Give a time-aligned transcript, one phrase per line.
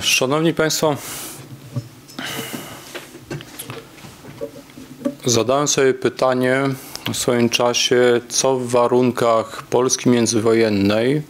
[0.00, 0.96] Szanowni Państwo,
[5.26, 6.62] zadałem sobie pytanie
[7.12, 11.22] w swoim czasie, co w warunkach Polski międzywojennej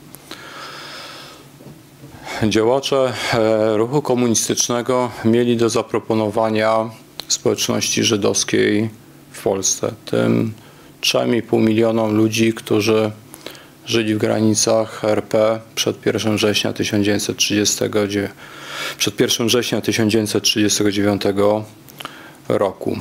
[2.48, 6.90] działacze e, ruchu komunistycznego mieli do zaproponowania
[7.28, 8.90] społeczności żydowskiej
[9.32, 9.92] w Polsce.
[10.04, 10.52] Tym
[11.00, 13.10] 3,5 milionom ludzi, którzy
[13.86, 18.12] żyli w granicach RP przed 1 września 1939,
[18.98, 21.22] przed 1 września 1939
[22.48, 22.98] roku.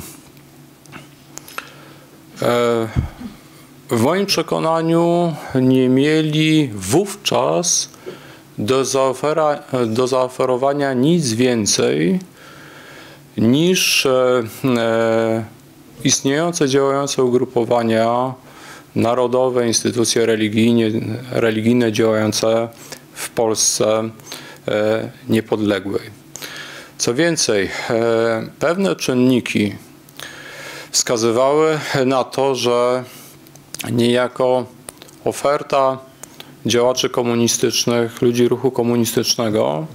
[2.42, 2.88] E,
[3.90, 7.88] w moim przekonaniu nie mieli wówczas
[8.60, 12.18] do, zaofera, do zaoferowania nic więcej
[13.36, 15.44] niż e, e,
[16.04, 18.34] istniejące, działające ugrupowania
[18.94, 21.00] narodowe, instytucje religijne,
[21.30, 22.68] religijne działające
[23.12, 24.10] w Polsce
[24.68, 26.20] e, niepodległej.
[26.98, 27.68] Co więcej,
[28.58, 29.74] pewne czynniki
[30.90, 33.04] wskazywały na to, że
[33.90, 34.66] niejako
[35.24, 35.98] oferta
[36.66, 39.86] działaczy komunistycznych, ludzi ruchu komunistycznego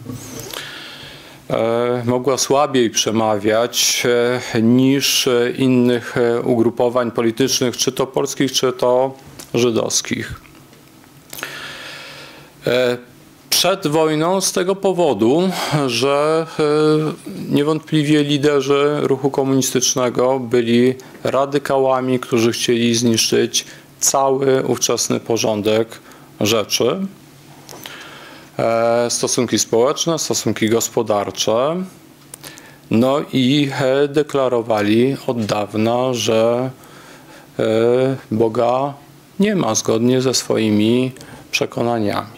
[1.49, 4.03] E, mogła słabiej przemawiać
[4.53, 9.13] e, niż innych e, ugrupowań politycznych, czy to polskich, czy to
[9.53, 10.33] żydowskich.
[13.49, 15.49] Przed wojną z tego powodu,
[15.88, 16.47] że
[17.49, 20.93] niewątpliwie liderzy ruchu komunistycznego byli
[21.23, 23.66] radykałami, którzy chcieli zniszczyć
[23.99, 25.99] cały ówczesny porządek
[26.41, 27.08] rzeczy.
[28.59, 31.83] E, stosunki społeczne, stosunki gospodarcze.
[32.92, 36.69] No i e, deklarowali od dawna, że
[37.59, 37.64] e,
[38.31, 38.94] Boga
[39.39, 41.11] nie ma zgodnie ze swoimi
[41.52, 42.38] przekonaniami.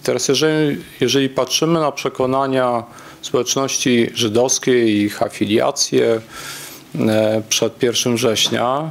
[0.00, 2.84] I teraz, jeżeli, jeżeli patrzymy na przekonania
[3.22, 6.20] społeczności żydowskiej i ich afiliacje
[7.48, 8.90] przed 1 września,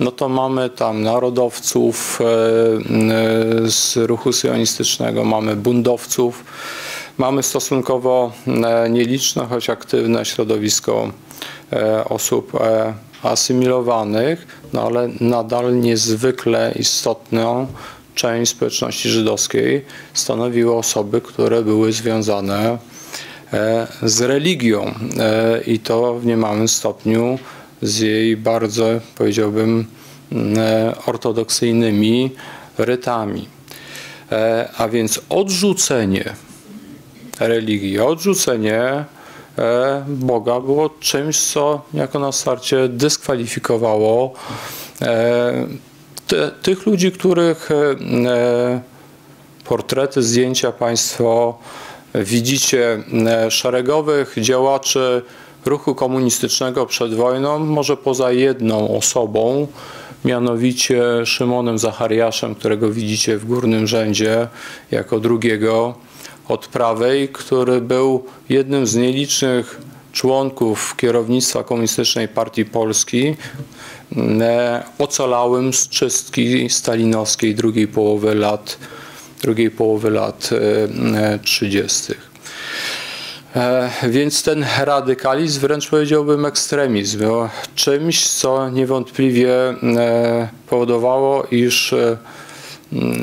[0.00, 6.44] no to mamy tam narodowców e, e, z ruchu sionistycznego, mamy bundowców,
[7.18, 11.10] mamy stosunkowo e, nieliczne, choć aktywne środowisko
[12.08, 12.52] osób
[13.22, 17.66] asymilowanych, no ale nadal niezwykle istotną
[18.14, 22.78] część społeczności żydowskiej stanowiły osoby, które były związane
[24.02, 24.94] z religią
[25.66, 27.38] i to w niemałym stopniu
[27.82, 29.86] z jej bardzo, powiedziałbym,
[30.32, 32.30] mm, e, ortodoksyjnymi
[32.78, 33.48] rytami.
[34.32, 36.24] E, a więc odrzucenie
[37.40, 39.04] religii, odrzucenie e,
[40.08, 44.32] Boga było czymś, co jako na starcie dyskwalifikowało
[46.26, 47.68] te, tych ludzi, których
[49.64, 51.58] portrety, zdjęcia Państwo
[52.14, 53.02] widzicie,
[53.48, 55.22] szeregowych działaczy
[55.66, 59.66] ruchu komunistycznego przed wojną, może poza jedną osobą,
[60.24, 64.48] mianowicie Szymonem Zachariaszem, którego widzicie w górnym rzędzie
[64.90, 65.94] jako drugiego
[66.48, 69.80] od prawej, który był jednym z nielicznych
[70.12, 73.36] członków kierownictwa Komunistycznej Partii Polski,
[74.40, 78.78] e, ocalałym z czystki stalinowskiej drugiej połowy lat,
[79.42, 80.50] drugiej połowy lat
[81.42, 82.14] 30.
[83.56, 92.16] E, więc ten radykalizm, wręcz powiedziałbym ekstremizm, był czymś, co niewątpliwie e, powodowało, iż e,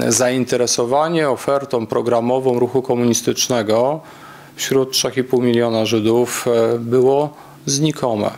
[0.08, 4.02] zainteresowanie ofertą programową ruchu komunistycznego
[4.56, 6.46] wśród 3,5 miliona Żydów
[6.80, 7.34] było
[7.66, 8.32] znikome.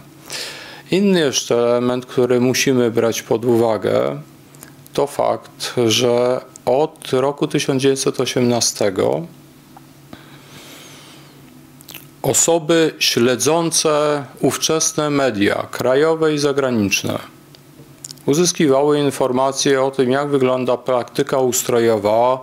[0.91, 4.21] Inny jeszcze element, który musimy brać pod uwagę,
[4.93, 8.93] to fakt, że od roku 1918
[12.25, 17.19] Osoby śledzące ówczesne media, krajowe i zagraniczne,
[18.25, 22.41] uzyskiwały informacje o tym, jak wygląda praktyka ustrojowa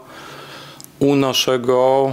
[0.98, 2.12] u naszego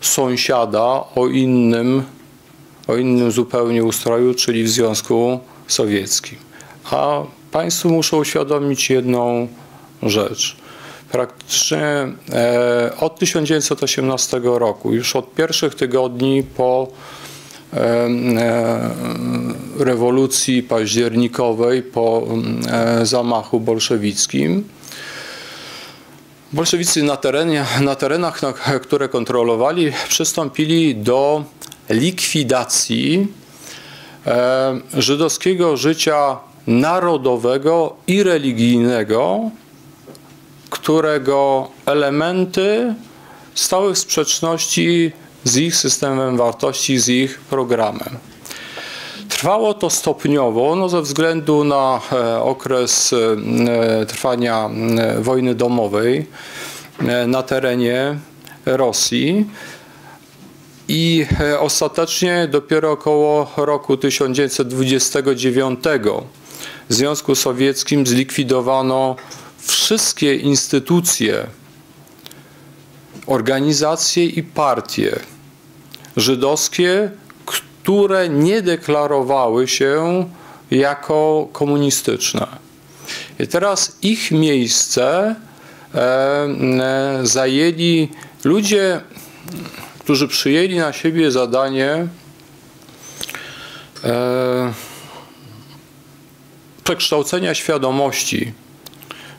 [0.00, 2.02] sąsiada o innym,
[2.88, 6.38] o innym zupełnie ustroju, czyli w Związku Sowieckim.
[6.90, 9.48] A Państwu muszę uświadomić jedną
[10.02, 10.56] rzecz
[11.12, 11.78] praktycznie
[12.32, 16.88] e, od 1918 roku, już od pierwszych tygodni po
[17.72, 18.90] e, e,
[19.78, 22.26] rewolucji październikowej, po
[23.02, 24.68] zamachu bolszewickim.
[26.52, 28.40] Bolszewicy na, terenie, na terenach,
[28.82, 31.44] które kontrolowali, przystąpili do
[31.90, 33.26] likwidacji
[34.94, 39.50] żydowskiego życia narodowego i religijnego,
[40.70, 42.94] którego elementy
[43.54, 45.12] stały w sprzeczności
[45.44, 48.18] z ich systemem wartości, z ich programem.
[49.28, 53.16] Trwało to stopniowo, no ze względu na e, okres e,
[54.06, 56.26] trwania e, wojny domowej
[57.26, 58.18] na terenie
[58.66, 59.46] Rosji.
[60.88, 61.26] I
[61.58, 65.80] ostatecznie dopiero około roku 1929
[66.88, 69.16] w Związku Sowieckim zlikwidowano
[69.72, 71.46] wszystkie instytucje,
[73.26, 75.20] organizacje i partie
[76.16, 77.10] żydowskie,
[77.46, 80.24] które nie deklarowały się
[80.70, 82.46] jako komunistyczne.
[83.38, 85.34] I teraz ich miejsce
[85.94, 88.08] e, e, zajęli
[88.44, 89.00] ludzie,
[89.98, 92.06] którzy przyjęli na siebie zadanie
[94.04, 94.72] e,
[96.84, 98.52] przekształcenia świadomości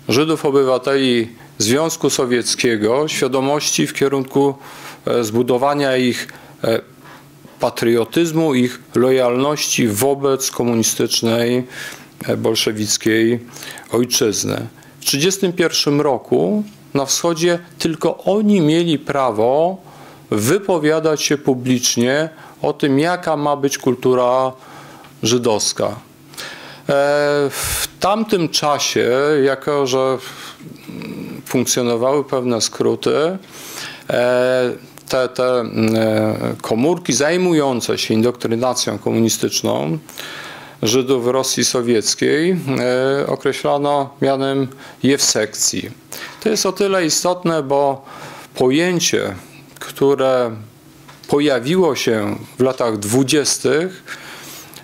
[0.09, 4.55] Żydów obywateli Związku Sowieckiego, świadomości w kierunku
[5.21, 6.27] zbudowania ich
[7.59, 11.67] patriotyzmu, ich lojalności wobec komunistycznej,
[12.27, 13.39] e, bolszewickiej
[13.91, 14.67] ojczyzny.
[14.99, 16.63] W 1931 roku
[16.93, 19.77] na wschodzie tylko oni mieli prawo
[20.31, 22.29] wypowiadać się publicznie
[22.61, 24.51] o tym, jaka ma być kultura
[25.23, 25.87] żydowska.
[25.87, 25.95] E,
[27.49, 29.09] w tamtym czasie,
[29.43, 30.17] jako że
[31.45, 33.37] funkcjonowały pewne skróty,
[34.09, 34.71] e,
[35.09, 35.65] te, te e,
[36.61, 39.97] komórki zajmujące się indoktrynacją komunistyczną
[40.83, 42.57] Żydów Rosji Sowieckiej e,
[43.27, 44.67] określano mianem
[45.03, 45.91] jewsekcji.
[46.43, 48.05] To jest o tyle istotne, bo
[48.55, 49.35] pojęcie,
[49.79, 50.51] które
[51.27, 54.03] pojawiło się w latach dwudziestych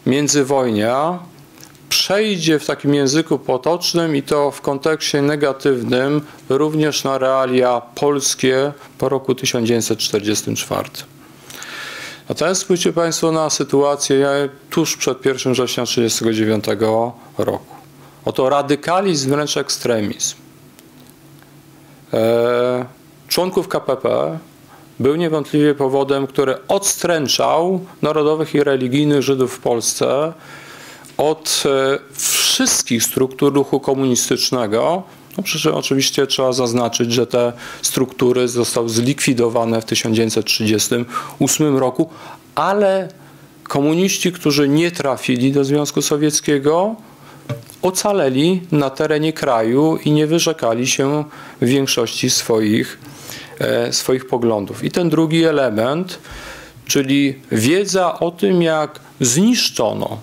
[0.05, 1.19] międzywojnia,
[1.89, 9.09] przejdzie w takim języku potocznym i to w kontekście negatywnym również na realia polskie po
[9.09, 10.89] roku 1944.
[12.29, 16.65] Natomiast spójrzcie Państwo na sytuację tuż przed 1 września 1939
[17.37, 17.75] roku.
[18.25, 20.35] Oto radykalizm, wręcz ekstremizm.
[22.13, 22.85] E,
[23.27, 24.39] członków KPP
[24.99, 30.33] był niewątpliwie powodem, który odstręczał narodowych i religijnych Żydów w Polsce
[31.17, 35.03] od e, wszystkich struktur ruchu komunistycznego.
[35.37, 42.09] No, przy czym oczywiście trzeba zaznaczyć, że te struktury zostały zlikwidowane w 1938 roku,
[42.55, 43.09] ale
[43.63, 46.95] komuniści, którzy nie trafili do Związku Sowieckiego,
[47.81, 51.23] ocaleli na terenie kraju i nie wyrzekali się
[51.61, 52.99] w większości swoich,
[53.59, 54.83] e, swoich poglądów.
[54.83, 56.19] I ten drugi element,
[56.85, 60.17] czyli wiedza o tym, jak zniszczono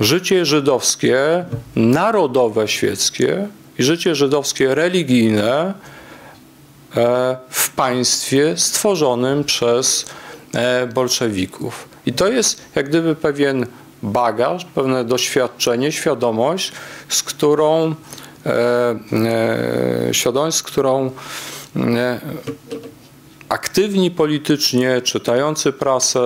[0.00, 1.44] życie żydowskie,
[1.76, 3.48] narodowe świeckie
[3.78, 5.74] i życie żydowskie religijne
[6.96, 10.06] e, w państwie stworzonym przez
[10.54, 11.88] e, bolszewików.
[12.06, 13.66] I to jest jak gdyby pewien
[14.02, 16.72] bagaż, pewne doświadczenie, świadomość,
[17.08, 17.94] z którą
[18.46, 18.94] e,
[20.12, 21.10] świadomość, z którą
[23.48, 26.20] aktywni politycznie, czytający prasę,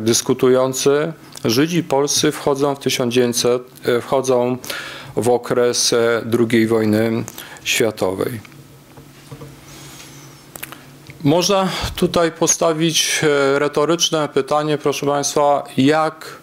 [0.00, 1.12] dyskutujący
[1.44, 4.56] Żydzi polscy wchodzą w 1900, e, wchodzą
[5.16, 7.24] w okres e, II wojny
[7.64, 8.40] światowej.
[11.24, 16.36] Można tutaj postawić e, retoryczne pytanie, proszę Państwa, jak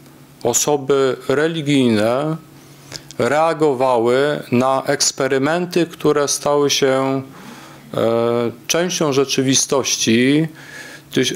[0.43, 2.37] osoby religijne
[3.19, 7.21] reagowały na eksperymenty, które stały się
[8.67, 10.47] częścią rzeczywistości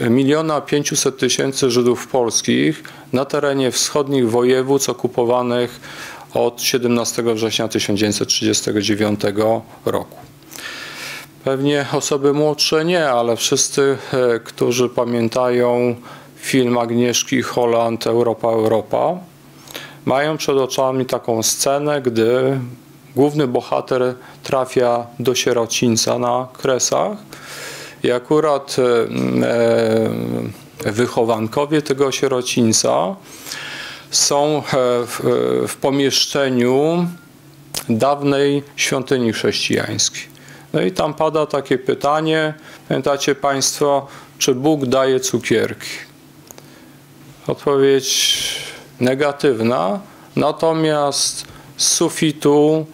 [0.10, 5.80] miliona pięciuset tysięcy Żydów polskich na terenie wschodnich województw okupowanych
[6.34, 9.20] od 17 września 1939
[9.86, 10.18] roku.
[11.44, 15.96] Pewnie osoby młodsze nie, ale wszyscy, e, którzy pamiętają
[16.36, 19.18] film Agnieszki Holland Europa, Europa,
[20.06, 22.60] mają przed oczami taką scenę, gdy
[23.16, 27.18] główny bohater trafia do sierocińca na Kresach
[28.04, 28.84] i akurat e,
[30.88, 33.16] e, wychowankowie tego sierocińca
[34.12, 34.62] są e,
[35.68, 37.08] w, pomieszczeniu
[37.90, 40.24] dawnej świątyni chrześcijańskiej.
[40.74, 42.54] No i tam pada takie pytanie,
[42.88, 45.90] pamiętacie Państwo, czy Bóg daje cukierki?
[47.48, 48.46] Odpowiedź
[49.00, 50.00] negatywna,
[50.36, 51.46] natomiast
[51.78, 52.86] z sufitu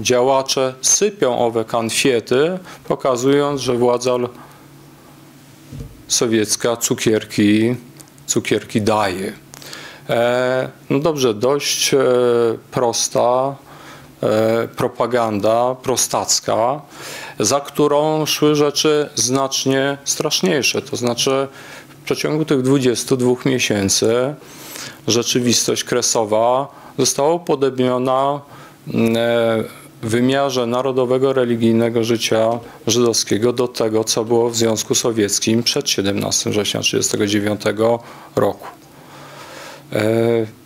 [0.00, 4.16] działacze sypią owe konfiety, pokazując, że władza
[6.08, 7.76] sowiecka cukierki,
[8.26, 9.32] cukierki daje.
[10.10, 11.98] E, no dobrze, dość e,
[12.70, 13.54] prosta
[14.22, 16.80] e, propaganda prostacka,
[17.40, 20.82] za którą szły rzeczy znacznie straszniejsze.
[20.82, 21.48] To znaczy
[21.88, 24.34] w przeciągu tych 22 miesięcy
[25.06, 28.55] rzeczywistość kresowa została upodobniona w
[30.02, 32.50] wymiarze narodowego, religijnego życia
[32.86, 37.60] żydowskiego do tego, co było w Związku Sowieckim przed 17 września 1939
[38.36, 38.66] roku.
[39.92, 40.02] E,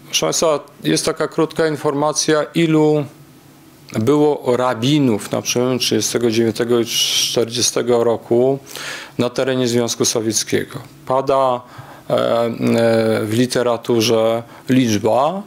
[0.06, 3.04] proszę Państwa, jest taka krótka informacja, ilu
[3.92, 8.58] było rabinów na przełomie 1939 i 1940 roku
[9.18, 10.78] na terenie Związku Sowieckiego.
[11.06, 11.60] Pada
[12.10, 12.50] e, e,
[13.24, 15.42] w literaturze liczba,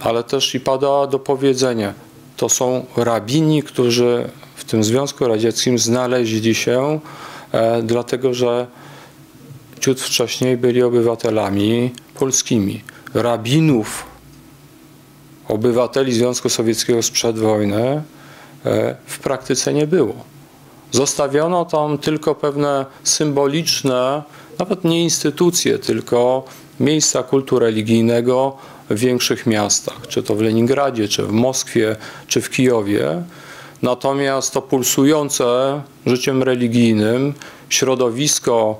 [0.00, 1.94] ale też i pada do powiedzenia.
[2.36, 7.00] To są rabini, którzy w tym Związku Radzieckim znaleźli się,
[7.82, 8.66] dlatego że
[9.80, 12.82] ciut wcześniej byli obywatelami polskimi
[13.14, 14.06] rabinów,
[15.48, 18.02] obywateli Związku Sowieckiego sprzed wojny
[18.66, 20.14] e, w praktyce nie było.
[20.92, 24.22] Zostawiono tam tylko pewne symboliczne,
[24.58, 26.44] nawet nie instytucje, tylko
[26.80, 28.56] miejsca kultu religijnego
[28.90, 33.22] w większych miastach, czy to w Leningradzie, czy w Moskwie, czy w Kijowie.
[33.82, 37.34] Natomiast to pulsujące życiem religijnym
[37.68, 38.78] środowisko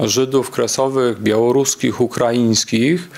[0.00, 3.08] Żydów kresowych, białoruskich, ukraińskich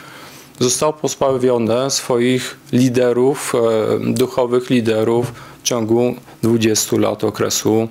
[0.59, 7.89] zostało pozbawione swoich liderów, e, duchowych liderów w ciągu 20 lat okresu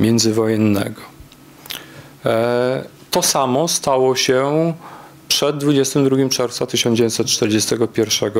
[0.00, 1.00] międzywojennego.
[2.26, 4.72] E, to samo stało się
[5.28, 8.32] przed 22 czerwca 1941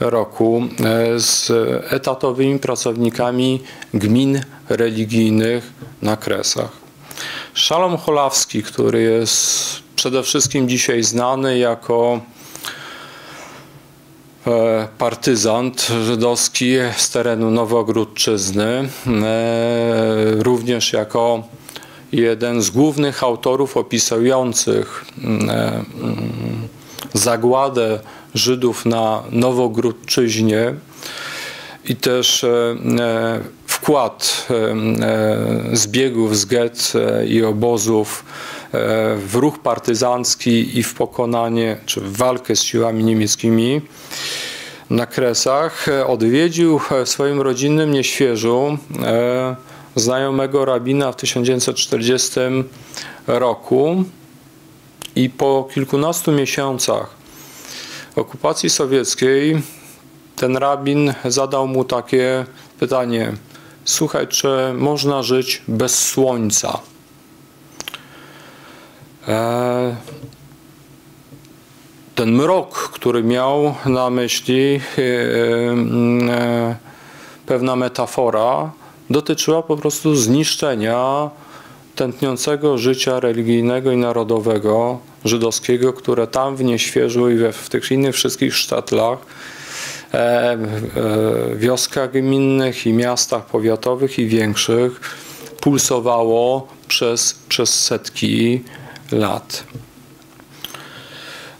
[0.00, 1.50] roku e, z
[1.92, 3.62] etatowymi pracownikami
[3.94, 5.72] gmin religijnych
[6.02, 6.70] na Kresach.
[7.54, 12.20] Szalom Cholawski, który jest przede wszystkim dzisiaj znany jako
[14.46, 18.88] E, partyzant żydowski z terenu Nowogródczyzny, e,
[20.38, 21.42] również jako
[22.20, 25.84] jeden z głównych autorów opisujących e, mm,
[27.14, 28.00] zagładę
[28.34, 30.74] Żydów na Nowogródczyźnie
[31.84, 32.46] i też
[33.66, 34.48] wkład
[35.72, 36.92] zbiegów z get
[37.28, 38.24] i obozów
[39.16, 43.80] w ruch partyzancki i w pokonanie, czy w walkę z siłami niemieckimi
[44.90, 49.56] na Kresach, odwiedził w swoim rodzinnym Nieświeżu e,
[49.96, 52.30] znajomego rabina w 1940
[53.26, 54.04] roku
[55.16, 57.10] i po kilkunastu miesiącach
[58.16, 59.62] okupacji sowieckiej
[60.36, 62.44] ten rabin zadał mu takie
[62.80, 63.32] pytanie:
[63.84, 66.78] Słuchaj, czy można żyć bez słońca?
[69.28, 69.96] E,
[72.14, 75.02] ten mrok, który miał na myśli e,
[76.32, 76.76] e,
[77.46, 78.70] pewna metafora,
[79.10, 81.30] dotyczyła po prostu zniszczenia
[81.94, 88.14] tętniącego życia religijnego i narodowego żydowskiego, które tam w Nieświeżu i we, w tych innych
[88.14, 89.18] wszystkich sztatlach,
[90.14, 90.58] e, e,
[91.56, 95.00] wioskach gminnych i miastach powiatowych i większych
[95.60, 98.64] pulsowało przez, przez setki
[99.12, 99.64] lat.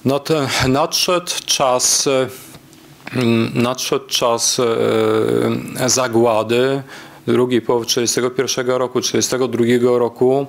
[0.04, 0.34] No to
[0.68, 2.08] nadszedł czas,
[3.12, 6.82] mm, nadszedł czas e, zagłady
[7.33, 10.47] drugiej połowy 1941 roku, 1942 roku,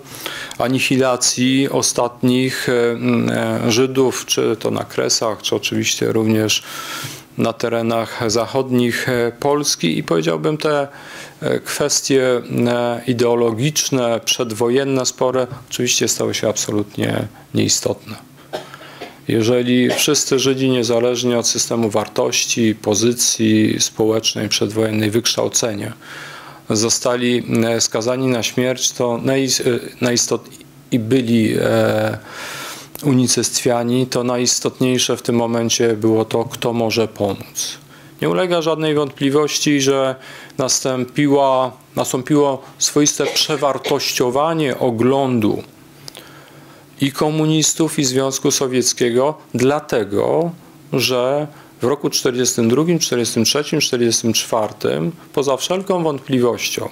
[0.58, 2.74] anihilacji ostatnich e,
[3.66, 6.64] e, Żydów, czy to na Kresach, czy oczywiście również
[7.38, 9.08] na terenach zachodnich
[9.40, 10.88] Polski i powiedziałbym te
[11.66, 12.42] kwestie
[13.08, 18.16] ideologiczne, przedwojenne spory oczywiście stały się absolutnie nieistotne.
[19.28, 25.94] Jeżeli wszyscy Żydzi, niezależnie od systemu wartości, pozycji społecznej, przedwojennej, wykształcenia,
[26.70, 29.20] zostali e, skazani na śmierć, to
[30.02, 32.18] najistotniej i byli e,
[33.04, 37.78] unicestwiani, to najistotniejsze w tym momencie było to, kto może pomóc.
[38.22, 40.16] Nie ulega żadnej wątpliwości, że
[40.58, 45.64] nastąpiła, nastąpiło swoiste przewartościowanie oglądu
[47.02, 50.52] i komunistów, i Związku Sowieckiego, dlatego
[50.94, 51.48] że
[51.86, 56.90] w roku 1942, 1943, 1944, poza wszelką wątpliwością,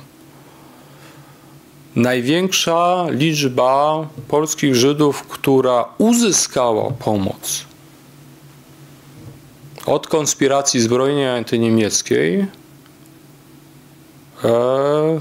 [1.96, 7.66] największa liczba polskich Żydów, która uzyskała pomoc
[9.86, 12.46] od konspiracji zbrojnej antyniemieckiej,
[14.44, 15.20] e,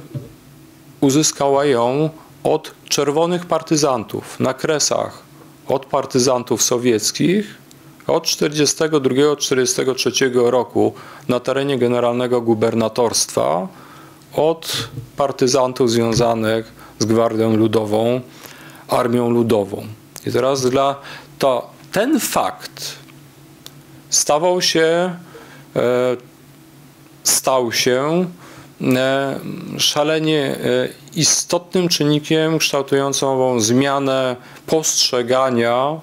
[1.00, 2.10] uzyskała ją
[2.44, 5.22] od czerwonych partyzantów na kresach,
[5.68, 7.61] od partyzantów sowieckich
[8.06, 10.92] od 1942-1943 roku
[11.28, 13.68] na terenie generalnego gubernatorstwa
[14.32, 18.20] od partyzantów związanych z Gwardią Ludową,
[18.88, 19.86] Armią Ludową.
[20.26, 20.96] I teraz dla
[21.38, 22.92] to ten fakt
[24.10, 25.16] stawał się,
[25.76, 26.16] e,
[27.24, 28.26] stał się
[28.80, 29.40] e,
[29.78, 30.56] szalenie e,
[31.16, 36.00] istotnym czynnikiem kształtującą zmianę postrzegania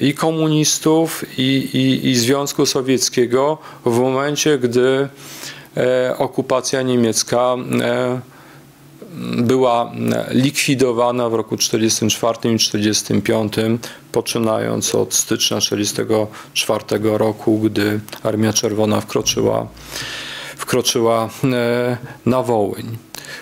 [0.00, 5.08] i komunistów, i, i, i Związku Sowieckiego w momencie, gdy
[6.18, 7.56] okupacja niemiecka
[9.36, 9.92] była
[10.30, 13.52] likwidowana w roku 1944 i 1945,
[14.12, 19.66] poczynając od stycznia 1944 roku, gdy Armia Czerwona wkroczyła,
[20.56, 21.96] wkroczyła e,
[22.26, 22.96] na Wołyń.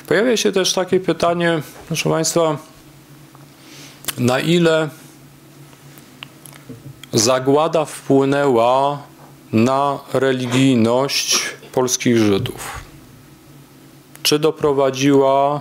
[0.09, 2.59] Pojawia się też takie pytanie, proszę Państwa,
[4.19, 4.89] na ile
[7.13, 9.03] zagłada wpłynęła
[9.53, 11.39] na religijność
[11.73, 12.83] polskich Żydów?
[14.23, 15.61] czy doprowadziła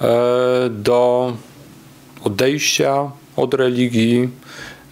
[0.00, 0.06] e,
[0.70, 1.32] do
[2.24, 4.28] odejścia od religii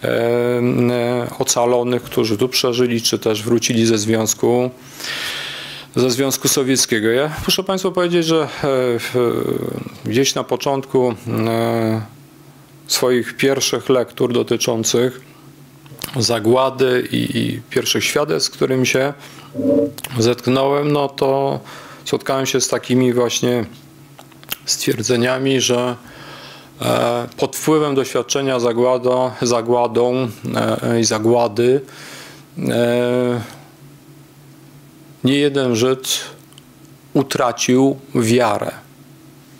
[0.04, 4.70] e, e, ocalonych, którzy tu przeżyli, czy też wrócili ze związku
[5.96, 7.08] ze Związku Sowieckiego.
[7.08, 8.48] Ja muszę Państwu powiedzieć, że
[10.04, 11.14] gdzieś na początku
[12.86, 15.20] swoich pierwszych lektur dotyczących
[16.16, 19.12] zagłady i, i pierwszych świadectw, z którymi się
[20.18, 21.60] zetknąłem, no to
[22.04, 23.64] spotkałem się z takimi właśnie
[24.64, 25.96] stwierdzeniami, że
[26.82, 31.80] e, pod wpływem doświadczenia zagłada, zagładą e, i zagłady
[32.58, 33.40] e,
[35.24, 36.20] nie jeden Żyd
[37.14, 38.70] utracił wiarę.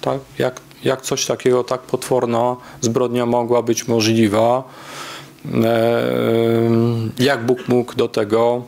[0.00, 0.20] Tak?
[0.38, 4.62] Jak, jak coś takiego, tak potworna zbrodnia mogła być możliwa?
[7.18, 8.62] Jak Bóg mógł do tego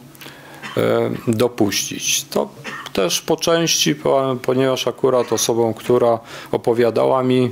[1.29, 2.25] dopuścić?
[2.25, 2.49] To
[2.93, 3.95] też po części,
[4.43, 6.19] ponieważ akurat osobą, która
[6.53, 7.51] opowiadała mi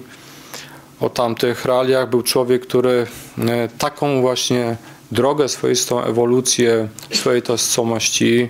[1.00, 3.07] o tamtych realiach, był człowiek, który
[3.38, 4.77] e, taką właśnie
[5.12, 8.48] drogę, swoistą ewolucję swojej tożsamości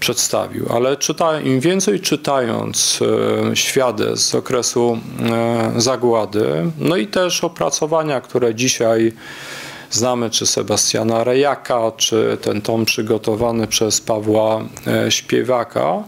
[0.00, 0.66] przedstawił.
[0.74, 3.00] Ale czyta, im więcej czytając
[3.50, 9.12] e, świadectw z okresu e, zagłady, no i też opracowania, które dzisiaj
[9.90, 16.02] Znamy czy Sebastiana Rejaka, czy ten tom przygotowany przez Pawła e, Śpiewaka.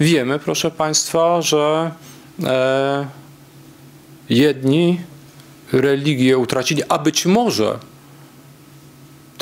[0.00, 1.90] Wiemy, proszę Państwa, że
[4.30, 5.00] jedni
[5.72, 7.78] religię utracili, a być może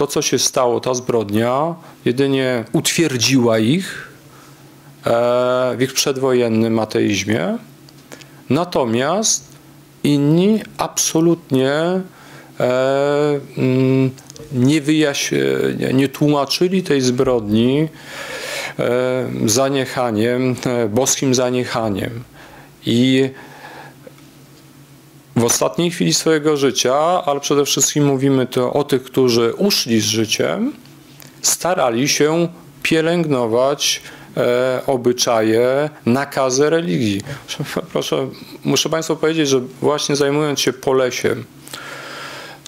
[0.00, 4.08] to, co się stało, ta zbrodnia, jedynie utwierdziła ich
[5.06, 5.10] e,
[5.76, 7.58] w ich przedwojennym ateizmie,
[8.50, 9.44] natomiast
[10.04, 12.00] inni absolutnie
[12.60, 14.10] E, mm,
[14.52, 15.30] nie, wyjaś,
[15.94, 17.88] nie tłumaczyli tej zbrodni
[18.78, 20.56] e, zaniechaniem,
[20.88, 22.24] boskim zaniechaniem.
[22.86, 23.30] I
[25.36, 30.04] w ostatniej chwili swojego życia, ale przede wszystkim mówimy to o tych, którzy uszli z
[30.04, 30.72] życiem,
[31.42, 32.48] starali się
[32.82, 34.02] pielęgnować
[34.86, 37.20] obyczaje, nakazy religii.
[37.92, 38.28] Proszę,
[38.64, 41.44] muszę Państwu powiedzieć, że właśnie zajmując się Polesiem,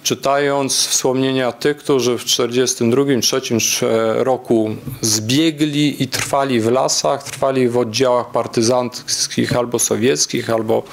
[0.03, 3.85] czytając wspomnienia tych, którzy w 1942-1943
[4.15, 10.83] roku zbiegli i trwali w lasach, trwali w oddziałach partyzanckich albo sowieckich, albo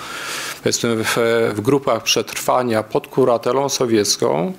[0.62, 1.16] powiedzmy w,
[1.54, 4.52] w grupach przetrwania pod kuratelą sowiecką,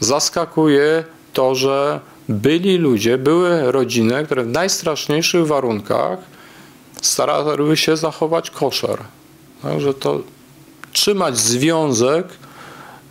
[0.00, 6.18] zaskakuje to, że byli ludzie, były rodziny, które w najstraszniejszych warunkach
[7.02, 8.98] starały się zachować koszer.
[9.78, 10.20] że to
[10.92, 12.26] trzymać związek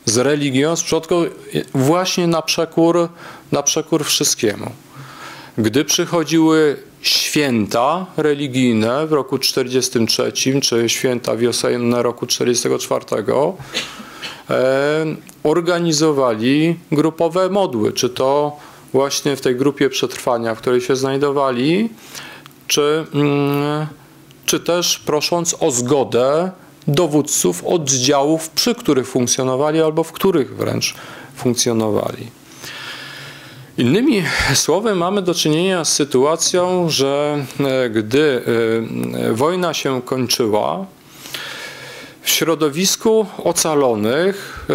[0.05, 1.23] z religią, z przodką,
[1.73, 3.09] właśnie na przekór,
[3.51, 4.71] na przekór wszystkiemu.
[5.57, 13.05] Gdy przychodziły święta religijne w roku 43, czy święta wiosenne roku 44,
[14.49, 15.05] e,
[15.43, 18.57] organizowali grupowe modły, czy to
[18.93, 21.89] właśnie w tej grupie przetrwania, w której się znajdowali,
[22.67, 23.87] czy, mm,
[24.45, 26.51] czy też prosząc o zgodę
[26.87, 30.95] dowódców oddziałów, przy których funkcjonowali albo w których wręcz
[31.35, 32.27] funkcjonowali.
[33.77, 38.41] Innymi słowy, mamy do czynienia z sytuacją, że e, gdy
[39.29, 40.85] e, wojna się kończyła,
[42.21, 44.73] w środowisku ocalonych e,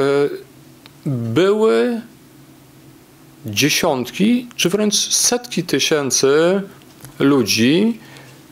[1.06, 2.00] były
[3.46, 6.62] dziesiątki czy wręcz setki tysięcy
[7.18, 8.00] ludzi,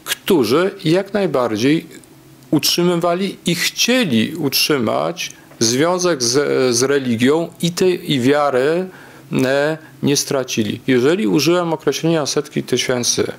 [0.05, 1.87] którzy jak najbardziej
[2.51, 8.89] utrzymywali i chcieli utrzymać związek z, z religią i tej i wiary
[9.33, 10.81] nie, nie stracili.
[10.87, 13.33] Jeżeli użyłem określenia setki tysięcy,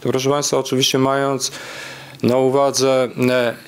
[0.00, 1.52] to proszę Państwa, oczywiście mając
[2.22, 3.08] na uwadze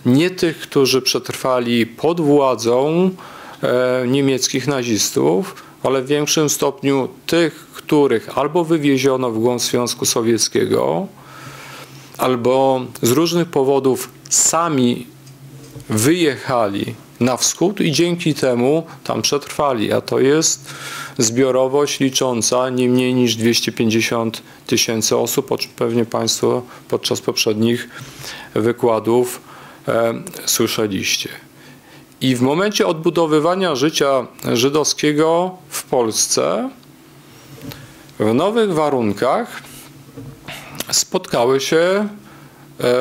[0.07, 3.11] nie tych, którzy przetrwali pod władzą
[3.63, 11.07] e, niemieckich nazistów, ale w większym stopniu tych, których albo wywieziono w głąb Związku Sowieckiego,
[12.19, 15.07] albo z różnych powodów sami
[15.89, 20.75] wyjechali na wschód i dzięki temu tam przetrwali, a to jest
[21.19, 27.89] zbiorowość licząca nie mniej niż 250 tysięcy osób, o czym pewnie Państwo podczas poprzednich
[28.55, 29.41] wykładów
[29.89, 30.15] e,
[30.47, 31.29] słyszeliście.
[32.21, 36.71] I w momencie odbudowywania życia żydowskiego w Polsce
[38.19, 39.63] w nowych warunkach
[40.93, 41.77] spotkały się
[42.81, 42.95] e,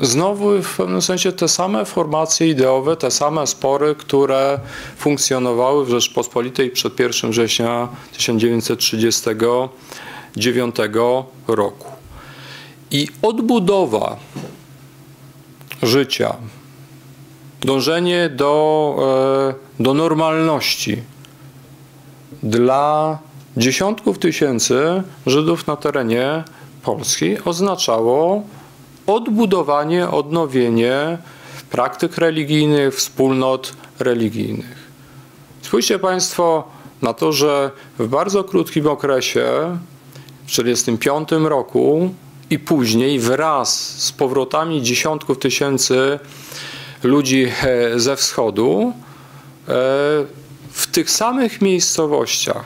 [0.00, 4.60] znowu w pewnym sensie te same formacje ideowe, te same spory, które
[4.96, 10.76] funkcjonowały w Rzeczpospolitej przed 1 września 1939
[11.48, 11.86] roku.
[12.90, 14.16] I odbudowa
[15.82, 16.36] życia,
[17.60, 18.96] dążenie do,
[19.78, 21.02] e, do normalności
[22.42, 23.18] dla
[23.56, 26.44] dziesiątków tysięcy Żydów na terenie
[26.82, 28.42] Polski oznaczało
[29.14, 31.18] odbudowanie, odnowienie
[31.70, 34.90] praktyk religijnych, wspólnot religijnych.
[35.62, 36.64] Spójrzcie Państwo
[37.02, 39.76] na to, że w bardzo krótkim okresie,
[40.46, 42.14] w 1945 roku
[42.50, 46.18] i później, wraz z powrotami dziesiątków tysięcy
[47.02, 48.92] ludzi e, ze wschodu,
[49.68, 49.72] e,
[50.70, 52.64] w tych samych miejscowościach,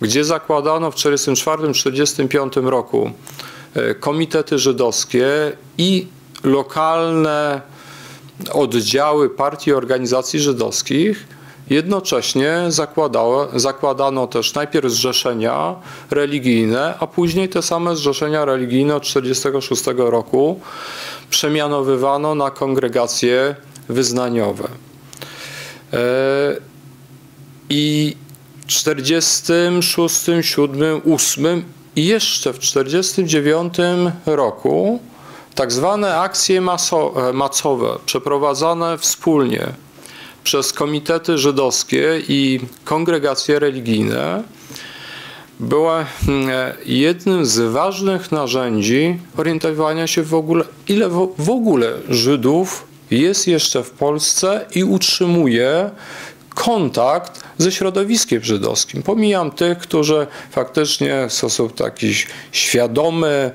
[0.00, 3.10] gdzie zakładano w 1944-1945 roku
[4.00, 5.26] komitety żydowskie
[5.78, 6.06] i
[6.44, 7.60] lokalne
[8.52, 11.26] oddziały partii i organizacji żydowskich
[11.70, 15.74] jednocześnie zakładało, zakładano też najpierw zrzeszenia
[16.10, 20.60] religijne, a później te same zrzeszenia religijne od 1946 roku
[21.30, 23.56] przemianowywano na kongregacje
[23.88, 24.68] wyznaniowe.
[25.92, 26.56] E,
[27.70, 28.16] I
[28.60, 31.64] w 46, 7, 8
[31.96, 33.74] i jeszcze w 1949
[34.26, 35.00] roku
[35.54, 39.66] tak zwane akcje maso, e, przeprowadzane wspólnie
[40.44, 44.42] przez komitety żydowskie i kongregacje religijne
[45.60, 45.92] były
[46.28, 53.48] mm, e, jednym z ważnych narzędzi orientowania się w ogóle, ile w ogóle Żydów jest
[53.48, 55.90] jeszcze w Polsce i utrzymuje
[56.54, 59.02] kontakt ze środowiskiem żydowskim.
[59.02, 62.14] Pomijam tych, którzy faktycznie w sposób taki
[62.52, 63.50] świadomy,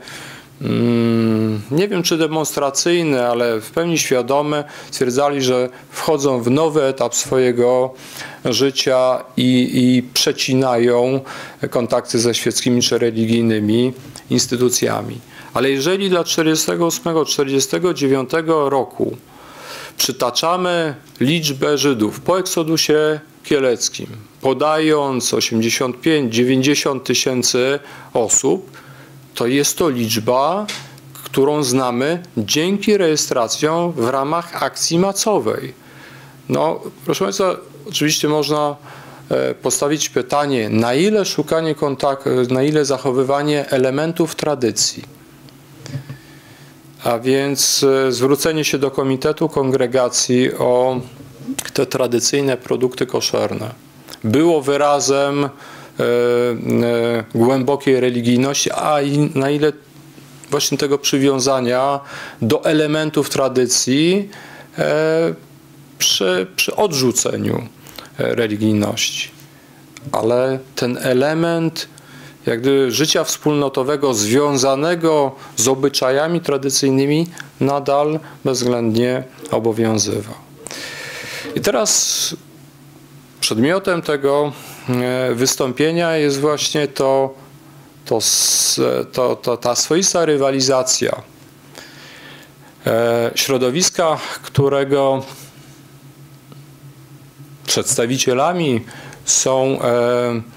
[0.62, 7.16] mm, nie wiem czy demonstracyjny, ale w pełni świadomy, stwierdzali, że wchodzą w nowy etap
[7.16, 7.94] swojego
[8.46, 11.20] życia i, i przecinają
[11.70, 13.94] kontakty ze świeckimi czy religijnymi
[14.30, 15.20] instytucjami.
[15.54, 19.18] Ale jeżeli dla 48-49 roku
[19.98, 24.08] przytaczamy liczbę Żydów po eksodusie kieleckim,
[24.42, 27.80] podając 85-90 tysięcy
[28.14, 28.72] osób,
[29.36, 30.66] to jest to liczba,
[31.24, 35.74] którą znamy dzięki rejestracjom w ramach akcji macowej.
[36.50, 37.56] No, proszę Państwa,
[37.90, 38.76] oczywiście można
[39.30, 45.17] e, postawić pytanie, na ile szukanie kontaktu, na ile zachowywanie elementów tradycji
[47.08, 51.02] a więc e, zwrócenie się do komitetu kongregacji o
[51.74, 53.74] te tradycyjne produkty koszerne
[54.24, 55.50] było wyrazem e,
[56.00, 58.98] e, głębokiej religijności, a
[59.36, 59.74] na ile
[60.52, 62.00] właśnie tego przywiązania
[62.42, 64.30] do elementów tradycji
[65.98, 67.68] przy, przy odrzuceniu
[68.18, 69.30] religijności.
[70.12, 71.88] Ale ten element
[72.48, 77.28] jak gdyby życia wspólnotowego związanego z obyczajami tradycyjnymi
[77.60, 80.36] nadal bezwzględnie obowiązywał.
[81.56, 82.36] I teraz
[83.40, 84.52] przedmiotem tego
[84.90, 87.34] e, wystąpienia jest właśnie to,
[88.06, 88.20] to,
[89.14, 91.22] to, to ta swoista rywalizacja
[92.86, 95.24] e, środowiska, którego
[97.66, 98.86] przedstawicielami
[99.26, 100.57] są e,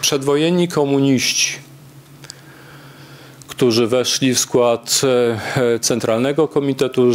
[0.00, 1.52] przedwojenni komuniści,
[3.48, 5.38] którzy weszli w skład e,
[5.78, 7.14] Centralnego Komitetu e,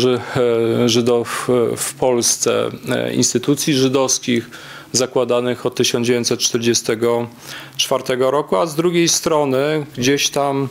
[0.90, 2.70] Żydów w Polsce,
[3.14, 4.50] instytucji żydowskich
[4.92, 10.68] zakładanych od 1944 roku, a z drugiej strony gdzieś tam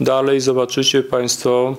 [0.00, 1.76] dalej zobaczycie Państwo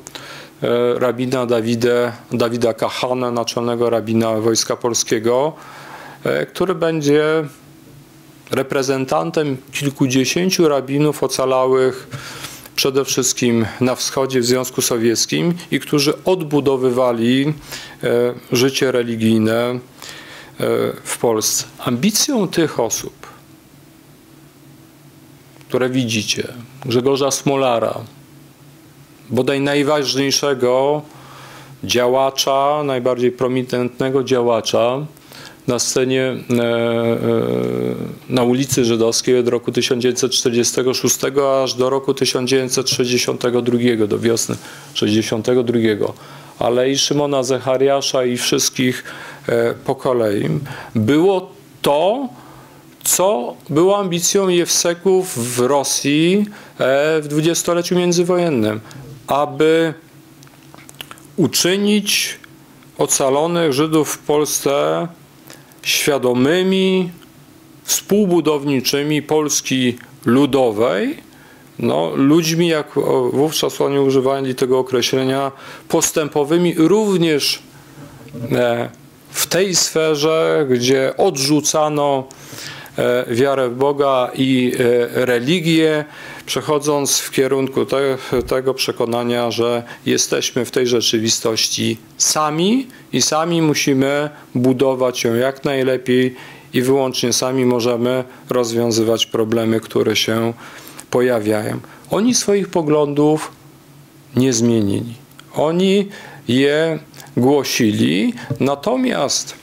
[0.96, 5.54] rabina Dawide, Dawida Kahana, naczelnego rabina Wojska Polskiego,
[6.54, 7.44] który będzie
[8.52, 12.08] reprezentantem kilkudziesięciu rabinów ocalałych
[12.76, 17.54] przede wszystkim na wschodzie w Związku Sowieckim i którzy odbudowywali
[18.52, 19.80] życie religijne
[21.04, 21.66] w Polsce.
[21.80, 23.14] Ambicją tych osób,
[25.70, 26.48] które widzicie,
[26.86, 28.00] Grzegorza Smolara,
[29.30, 31.02] bodaj najważniejszego
[31.84, 35.06] działacza, najbardziej prominentnego działacza
[35.67, 37.17] na scenie e, e,
[38.30, 41.17] na ulicy Żydowskiej od roku 1946
[41.63, 44.56] aż do roku 1962, do wiosny
[44.93, 46.13] 1962
[46.60, 49.04] ale i Szymona Zechariasza i wszystkich
[49.47, 50.49] e, po kolei,
[50.95, 51.51] było
[51.82, 52.30] to,
[53.04, 56.45] co było ambicją Jewseków w Rosji
[57.21, 58.80] w dwudziestoleciu międzywojennym,
[59.28, 59.93] aby
[61.38, 62.39] uczynić
[62.97, 65.08] ocalonych Żydów w Polsce
[65.86, 67.10] świadomymi,
[67.84, 71.17] współbudowniczymi Polski ludowej,
[71.80, 72.88] no, ludźmi, jak
[73.32, 75.52] wówczas oni używali tego określenia,
[75.88, 77.60] postępowymi również
[78.52, 78.89] e,
[79.30, 82.28] w tej sferze, gdzie odrzucano
[82.98, 86.06] e, wiarę w Boga i e, religię,
[86.46, 94.30] przechodząc w kierunku te, tego przekonania, że jesteśmy w tej rzeczywistości sami i sami musimy
[94.56, 96.36] budować ją jak najlepiej
[96.74, 100.54] i wyłącznie sami możemy rozwiązywać problemy, które się
[101.10, 101.80] pojawiają.
[102.12, 103.52] Oni swoich poglądów
[104.36, 105.14] nie zmienili.
[105.54, 106.08] Oni
[106.48, 107.00] je
[107.38, 109.56] głosili, natomiast,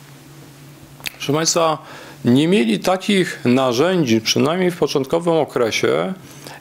[1.12, 1.78] proszę Państwa,
[2.24, 6.14] nie mieli takich narzędzi, przynajmniej w początkowym okresie,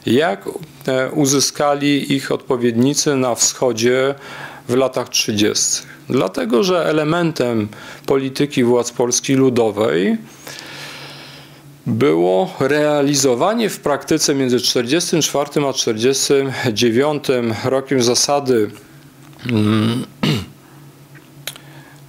[0.06, 0.48] jak
[0.86, 4.14] e, uzyskali ich odpowiednicy na wschodzie
[4.68, 5.82] w latach 30.
[6.08, 7.68] Dlatego, że elementem
[8.06, 10.16] polityki władz Polski Ludowej
[11.86, 17.24] było realizowanie w praktyce między 1944 a 1949
[17.64, 18.70] rokiem zasady
[19.50, 20.06] mm,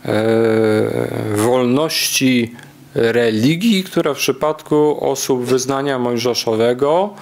[0.05, 2.55] e, wolności
[2.95, 7.13] religii, która w przypadku osób wyznania mojżeszowego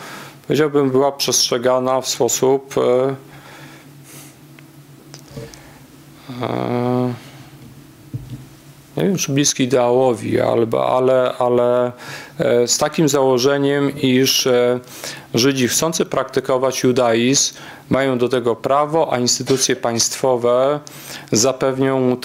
[0.48, 3.16] powiedziałbym, była przestrzegana w sposób e,
[6.46, 7.14] e,
[8.98, 11.92] nie wiem, czy bliski ideałowi, ale, ale, ale
[12.68, 14.80] z takim założeniem, iż e,
[15.34, 17.54] Żydzi chcący praktykować judaizm
[17.90, 20.80] mają do tego prawo, a instytucje państwowe
[21.32, 22.18] zapewnią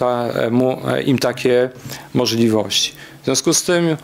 [1.06, 1.70] im takie
[2.14, 2.92] możliwości.
[3.22, 3.96] W związku z tym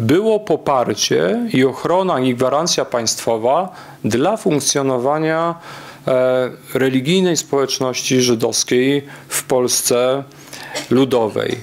[0.00, 3.72] było poparcie i ochrona i gwarancja państwowa
[4.04, 5.54] dla funkcjonowania
[6.06, 10.24] e, religijnej społeczności żydowskiej w Polsce
[10.90, 11.56] ludowej.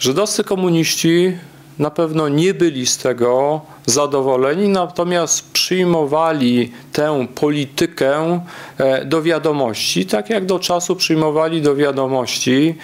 [0.00, 1.36] Żydowscy komuniści
[1.78, 8.40] na pewno nie byli z tego zadowoleni, natomiast przyjmowali tę politykę
[8.78, 12.74] e, do wiadomości, tak jak do czasu przyjmowali do wiadomości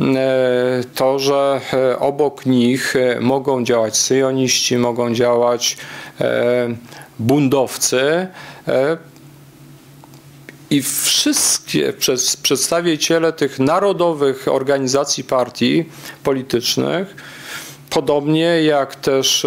[0.00, 5.76] E, to, że e, obok nich mogą działać syjoniści, mogą działać
[7.18, 8.26] bundowcy
[10.70, 11.92] i wszystkie
[12.42, 15.84] przedstawiciele tych narodowych organizacji partii
[16.22, 17.16] politycznych,
[17.94, 19.46] podobnie jak też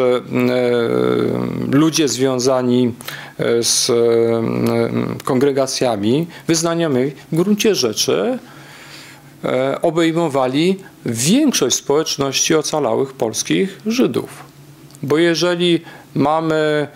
[1.71, 2.93] ludzie związani
[3.61, 3.91] z
[5.23, 8.39] kongregacjami wyznaniowymi, w gruncie rzeczy
[9.43, 14.43] E, obejmowali większość społeczności ocalałych polskich Żydów.
[15.03, 15.81] Bo jeżeli
[16.15, 16.87] mamy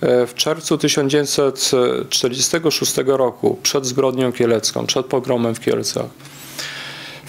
[0.00, 6.06] e, w czerwcu 1946 roku, przed zbrodnią kielecką, przed pogromem w Kielcach,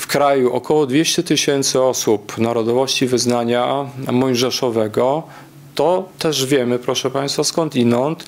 [0.05, 5.23] w kraju około 200 tysięcy osób narodowości wyznania mojżeszowego,
[5.75, 8.25] to też wiemy, proszę Państwa, skądinąd,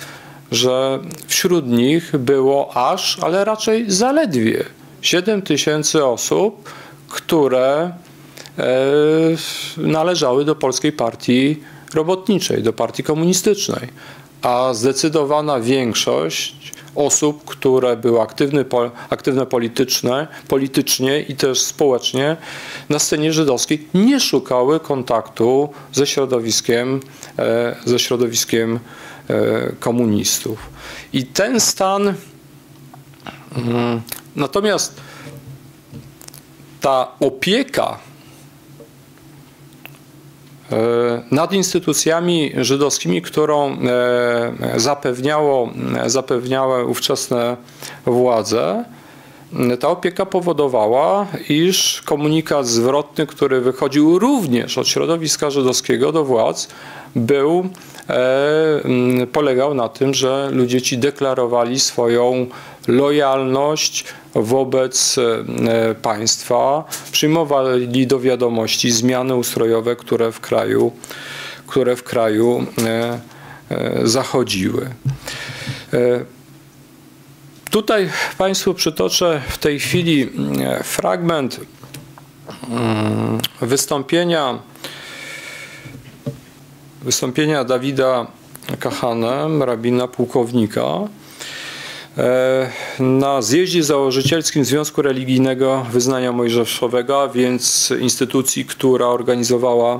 [0.51, 4.63] że wśród nich było aż, ale raczej zaledwie
[5.01, 6.69] 7 tysięcy osób,
[7.09, 7.91] które
[8.57, 8.65] e,
[9.77, 11.59] należały do Polskiej Partii
[11.93, 13.87] Robotniczej, do Partii Komunistycznej,
[14.41, 18.65] a zdecydowana większość osób, które były aktywne,
[19.09, 22.37] aktywne polityczne, politycznie i też społecznie
[22.89, 26.99] na scenie żydowskiej nie szukały kontaktu ze środowiskiem,
[27.39, 28.79] e, ze środowiskiem
[29.29, 30.59] e, komunistów.
[31.13, 32.13] I ten stan
[33.55, 34.01] mm,
[34.37, 35.01] Natomiast
[36.81, 37.99] ta opieka
[41.31, 43.77] nad instytucjami żydowskimi, którą
[44.75, 45.69] zapewniało,
[46.05, 47.57] zapewniały ówczesne
[48.05, 48.85] władze,
[49.79, 56.67] ta opieka powodowała, iż komunikat zwrotny, który wychodził również od środowiska żydowskiego do władz,
[57.15, 57.69] był,
[58.09, 62.47] e, polegał na tym, że ludzie ci deklarowali swoją
[62.87, 70.91] lojalność wobec e, państwa, przyjmowali do wiadomości zmiany ustrojowe, które w kraju,
[71.67, 73.19] które w kraju e,
[73.69, 74.89] e, zachodziły.
[75.93, 76.25] E,
[77.71, 80.29] Tutaj Państwu przytoczę w tej chwili
[80.83, 81.59] fragment
[82.69, 84.59] mm, wystąpienia
[87.01, 88.27] wystąpienia Dawida
[88.79, 91.07] Kahanem, rabina pułkownika, e,
[92.99, 99.99] na zjeździe założycielskim Związku Religijnego Wyznania Mojżeszowego, więc instytucji, która organizowała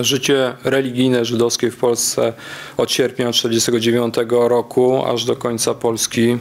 [0.00, 2.32] życie religijne żydowskie w Polsce
[2.76, 6.38] od sierpnia 1949 roku aż do końca Polski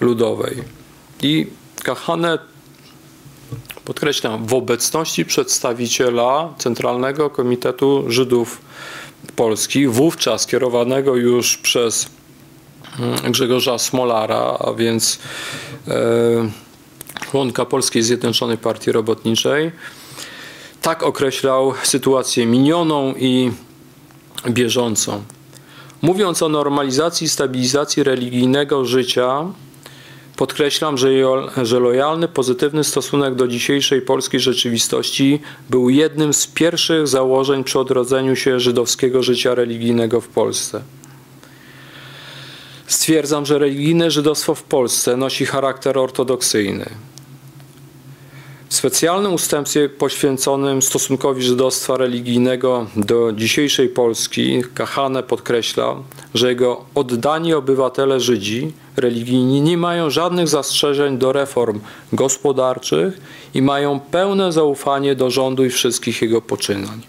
[0.00, 0.56] Ludowej.
[1.22, 1.46] I
[1.82, 2.38] Kahane,
[3.84, 8.60] podkreślam, w obecności przedstawiciela Centralnego Komitetu Żydów
[9.36, 12.10] Polskich, wówczas kierowanego już przez
[13.30, 15.18] Grzegorza Smolara, a więc
[15.88, 15.92] e,
[17.30, 19.72] członka Polskiej Zjednoczonej Partii Robotniczej,
[20.82, 23.52] tak określał sytuację minioną i
[24.50, 25.22] bieżącą.
[26.02, 29.46] Mówiąc o normalizacji i stabilizacji religijnego życia,
[30.36, 31.08] podkreślam, że,
[31.62, 38.36] że lojalny, pozytywny stosunek do dzisiejszej polskiej rzeczywistości był jednym z pierwszych założeń przy odrodzeniu
[38.36, 40.82] się żydowskiego życia religijnego w Polsce.
[42.92, 46.86] Stwierdzam, że religijne żydostwo w Polsce nosi charakter ortodoksyjny.
[48.68, 55.96] W specjalnym ustępstwie poświęconym stosunkowi żydostwa religijnego do dzisiejszej Polski Kahane podkreśla,
[56.34, 61.80] że jego oddani obywatele Żydzi religijni nie mają żadnych zastrzeżeń do reform
[62.12, 63.20] gospodarczych
[63.54, 67.02] i mają pełne zaufanie do rządu i wszystkich jego poczynań.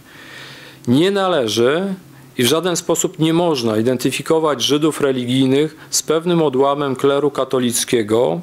[0.88, 1.94] Nie należy
[2.38, 8.42] i w żaden sposób nie można identyfikować Żydów religijnych z pewnym odłamem kleru katolickiego,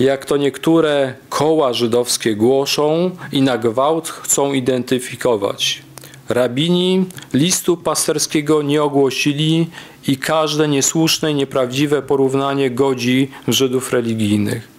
[0.00, 5.82] jak to niektóre koła żydowskie głoszą i na gwałt chcą identyfikować.
[6.28, 9.66] Rabini listu pasterskiego nie ogłosili
[10.08, 14.73] i każde niesłuszne i nieprawdziwe porównanie godzi Żydów religijnych.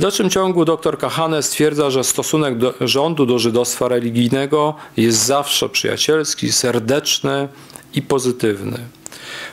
[0.00, 5.68] W dalszym ciągu dr Kahane stwierdza, że stosunek do, rządu do żydostwa religijnego jest zawsze
[5.68, 7.48] przyjacielski, serdeczny
[7.94, 8.78] i pozytywny.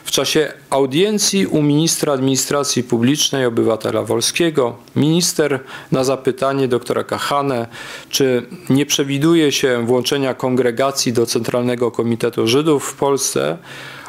[0.04, 5.60] W czasie audiencji u ministra administracji publicznej obywatela Wolskiego minister
[5.92, 7.66] na zapytanie doktora Kahane,
[8.10, 13.58] czy nie przewiduje się włączenia kongregacji do Centralnego Komitetu Żydów w Polsce,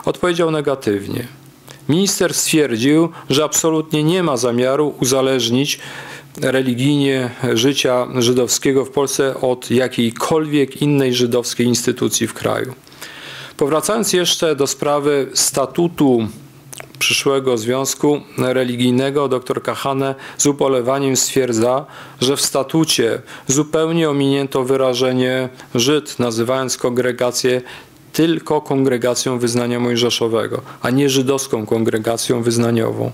[0.06, 1.28] odpowiedział negatywnie.
[1.90, 5.80] Minister stwierdził, że absolutnie nie ma zamiaru uzależnić
[6.42, 12.74] religijnie życia żydowskiego w Polsce od jakiejkolwiek innej żydowskiej instytucji w kraju.
[13.58, 16.28] Powracając jeszcze do sprawy statutu
[17.00, 21.86] przyszłego związku religijnego, dr Kahane z ubolewaniem stwierdza,
[22.22, 27.62] że w statucie zupełnie ominięto wyrażenie Żyd, nazywając kongregację
[28.14, 33.12] tylko kongregacją wyznania mojżeszowego, a nie żydowską kongregacją wyznaniową.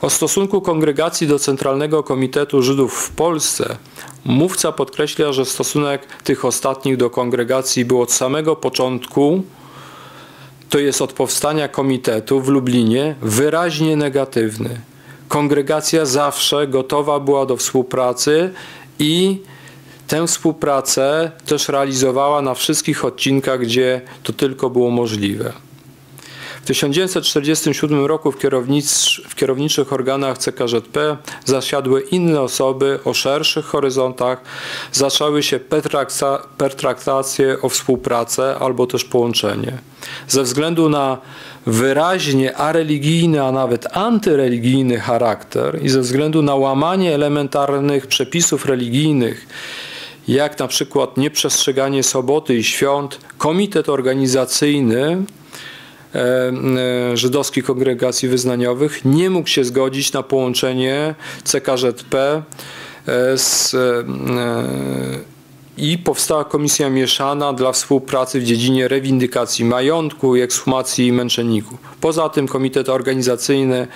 [0.00, 3.76] O stosunku kongregacji do Centralnego Komitetu Żydów w Polsce
[4.24, 9.42] mówca podkreśla, że stosunek tych ostatnich do kongregacji był od samego początku,
[10.70, 14.80] to jest od powstania komitetu w Lublinie, wyraźnie negatywny.
[15.28, 18.50] Kongregacja zawsze gotowa była do współpracy
[18.98, 19.40] i
[20.08, 25.52] Tę współpracę też realizowała na wszystkich odcinkach, gdzie to tylko było możliwe.
[26.64, 28.36] W 1947 roku w,
[29.28, 34.40] w kierowniczych organach CKŻP zasiadły inne osoby o szerszych horyzontach,
[34.92, 35.60] zaczęły się
[36.58, 39.78] pertraktacje o współpracę albo też połączenie.
[40.28, 41.18] Ze względu na
[41.66, 49.46] wyraźnie areligijny, a nawet antyreligijny charakter i ze względu na łamanie elementarnych przepisów religijnych,
[50.28, 55.22] jak na przykład nieprzestrzeganie soboty i świąt, komitet organizacyjny
[56.14, 56.52] e,
[57.12, 61.14] e, żydowskich kongregacji wyznaniowych nie mógł się zgodzić na połączenie
[61.44, 62.42] CKŻP
[63.06, 63.76] e, z,
[65.76, 71.78] i powstała komisja mieszana dla współpracy w dziedzinie rewindykacji majątku i ekshumacji męczenników.
[72.00, 73.86] Poza tym komitet organizacyjny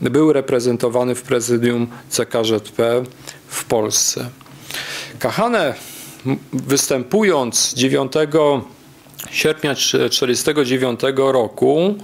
[0.00, 3.04] był reprezentowany w prezydium CKŻP
[3.48, 4.30] w Polsce.
[5.18, 5.74] Kahane
[6.52, 8.12] występując 9
[9.30, 11.94] sierpnia 1949 roku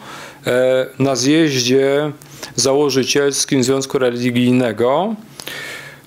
[0.99, 2.13] na zjeździe
[2.57, 5.15] założycielskim Związku Religijnego,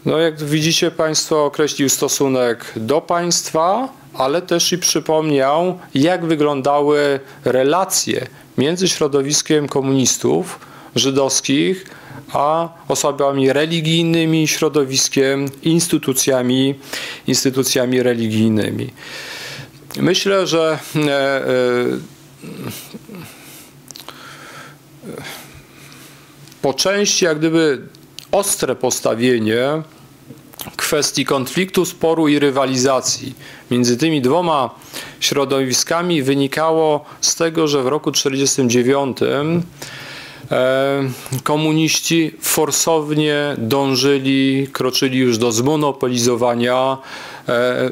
[0.05, 8.27] no jak widzicie Państwo określił stosunek do państwa, ale też i przypomniał, jak wyglądały relacje
[8.57, 10.59] między środowiskiem komunistów
[10.95, 11.85] żydowskich
[12.34, 16.75] a osobami religijnymi, środowiskiem, instytucjami,
[17.28, 18.93] instytucjami religijnymi.
[19.99, 21.47] Myślę, że e, e,
[26.61, 27.82] po części jak gdyby
[28.32, 29.61] ostre postawienie
[30.75, 33.36] kwestii konfliktu, sporu i rywalizacji
[33.71, 34.69] między tymi dwoma
[35.19, 39.61] środowiskami wynikało z tego, że w roku 1949 e,
[41.43, 46.97] komuniści forsownie dążyli, kroczyli już do zmonopolizowania
[47.47, 47.91] e, e,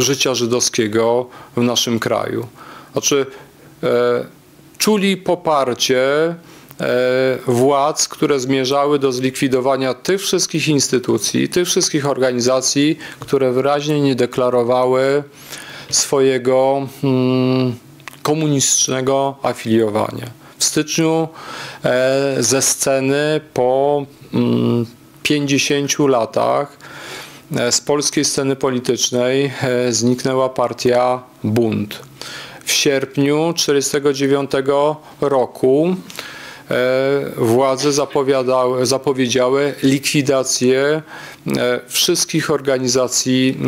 [0.00, 1.26] życia żydowskiego
[1.56, 2.46] w naszym kraju.
[2.92, 3.26] Znaczy,
[4.78, 6.34] czuli poparcie
[6.80, 14.14] E, władz, które zmierzały do zlikwidowania tych wszystkich instytucji, tych wszystkich organizacji, które wyraźnie nie
[14.14, 15.22] deklarowały
[15.90, 17.74] swojego hmm,
[18.22, 20.26] komunistycznego afiliowania.
[20.58, 21.28] W styczniu
[21.84, 24.06] e, ze sceny po
[25.22, 26.76] 50 hmm, latach
[27.56, 29.52] e, z polskiej sceny politycznej
[29.90, 32.00] zniknęła partia Bund.
[32.64, 34.50] W sierpniu 1949
[35.20, 35.96] roku
[36.70, 37.92] E, władze
[38.82, 41.02] zapowiedziały likwidację
[41.56, 43.58] e, wszystkich organizacji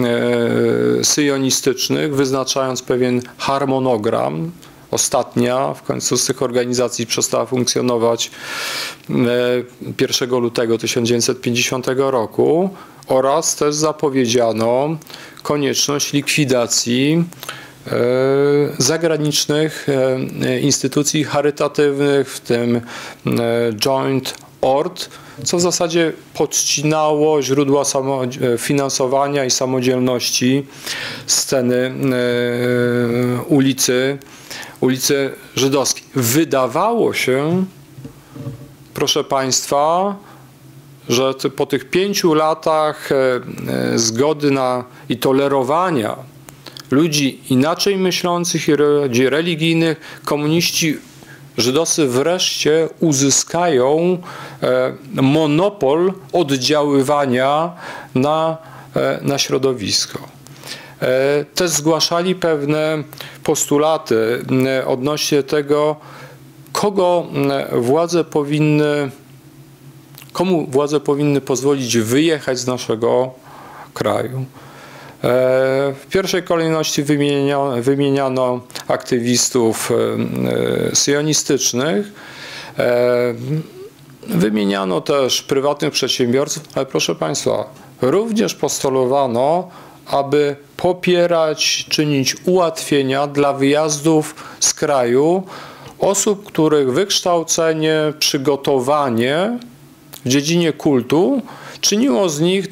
[1.00, 4.50] e, syjonistycznych, wyznaczając pewien harmonogram.
[4.90, 5.74] Ostatnia.
[5.74, 8.30] W końcu z tych organizacji przestała funkcjonować
[10.00, 12.70] 1 lutego 1950 roku
[13.06, 14.96] oraz też zapowiedziano
[15.42, 17.24] konieczność likwidacji
[17.92, 19.86] E, zagranicznych
[20.42, 22.80] e, instytucji charytatywnych, w tym e,
[23.72, 25.08] Joint Ord,
[25.44, 27.82] co w zasadzie podcinało źródła
[28.58, 30.66] finansowania i samodzielności
[31.26, 31.94] sceny
[33.48, 34.18] ulicy,
[34.80, 36.04] ulicy Żydowskiej.
[36.14, 37.64] Wydawało się,
[38.94, 40.16] proszę Państwa,
[41.08, 43.08] że po tych pięciu latach
[43.94, 46.16] zgody na i tolerowania
[46.90, 50.96] ludzi inaczej myślących i ludzi religijnych, komuniści
[51.58, 54.18] żydowscy wreszcie uzyskają
[54.62, 54.92] e,
[55.22, 57.72] monopol oddziaływania
[58.14, 58.56] na,
[58.96, 60.37] e, na środowisko.
[61.02, 63.02] E, też zgłaszali pewne
[63.44, 64.44] postulaty
[64.86, 65.96] odnośnie tego,
[66.72, 67.26] kogo
[67.72, 69.10] władze powinny,
[70.32, 73.30] komu władze powinny pozwolić wyjechać z naszego
[73.94, 74.38] kraju.
[74.38, 74.44] E,
[76.00, 82.12] w pierwszej kolejności wymieniano, wymieniano aktywistów e, sionistycznych.
[82.78, 83.34] E,
[84.28, 87.64] wymieniano też prywatnych przedsiębiorców, ale proszę Państwa,
[88.02, 89.68] również postulowano,
[90.10, 95.42] aby popierać, czynić ułatwienia dla wyjazdów z kraju
[95.98, 99.58] osób, których wykształcenie, przygotowanie
[100.24, 101.42] w dziedzinie kultu
[101.80, 102.66] czyniło z nich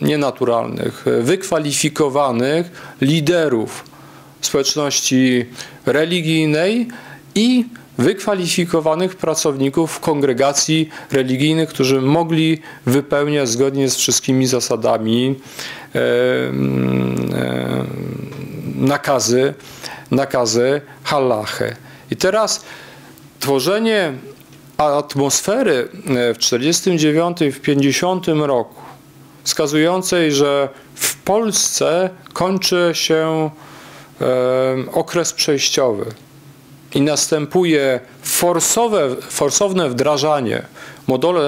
[0.00, 3.84] nienaturalnych, wykwalifikowanych liderów
[4.40, 5.46] społeczności
[5.86, 6.88] religijnej
[7.34, 7.64] i
[7.98, 15.34] wykwalifikowanych pracowników kongregacji religijnych, którzy mogli wypełniać zgodnie z wszystkimi zasadami
[15.94, 17.84] e, e,
[18.74, 19.54] nakazy,
[20.10, 21.76] nakazy halachy.
[22.10, 22.64] I teraz
[23.40, 24.12] tworzenie
[24.76, 25.88] atmosfery
[26.34, 28.82] w 49 i w 50 roku
[29.44, 33.50] wskazującej, że w Polsce kończy się
[34.92, 36.04] okres przejściowy
[36.94, 40.62] i następuje forsowe, forsowne wdrażanie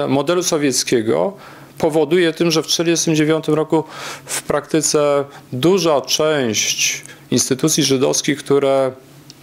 [0.07, 1.33] modelu, sowieckiego,
[1.77, 3.83] powoduje tym, że w 1949 roku
[4.25, 8.91] w praktyce duża część instytucji żydowskich, które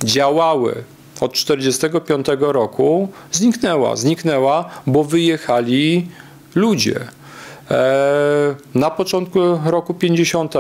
[0.05, 0.85] działały
[1.21, 3.97] od 1945 roku, zniknęła.
[3.97, 6.09] Zniknęła, bo wyjechali
[6.55, 7.01] ludzie.
[7.71, 10.55] E, na początku roku 50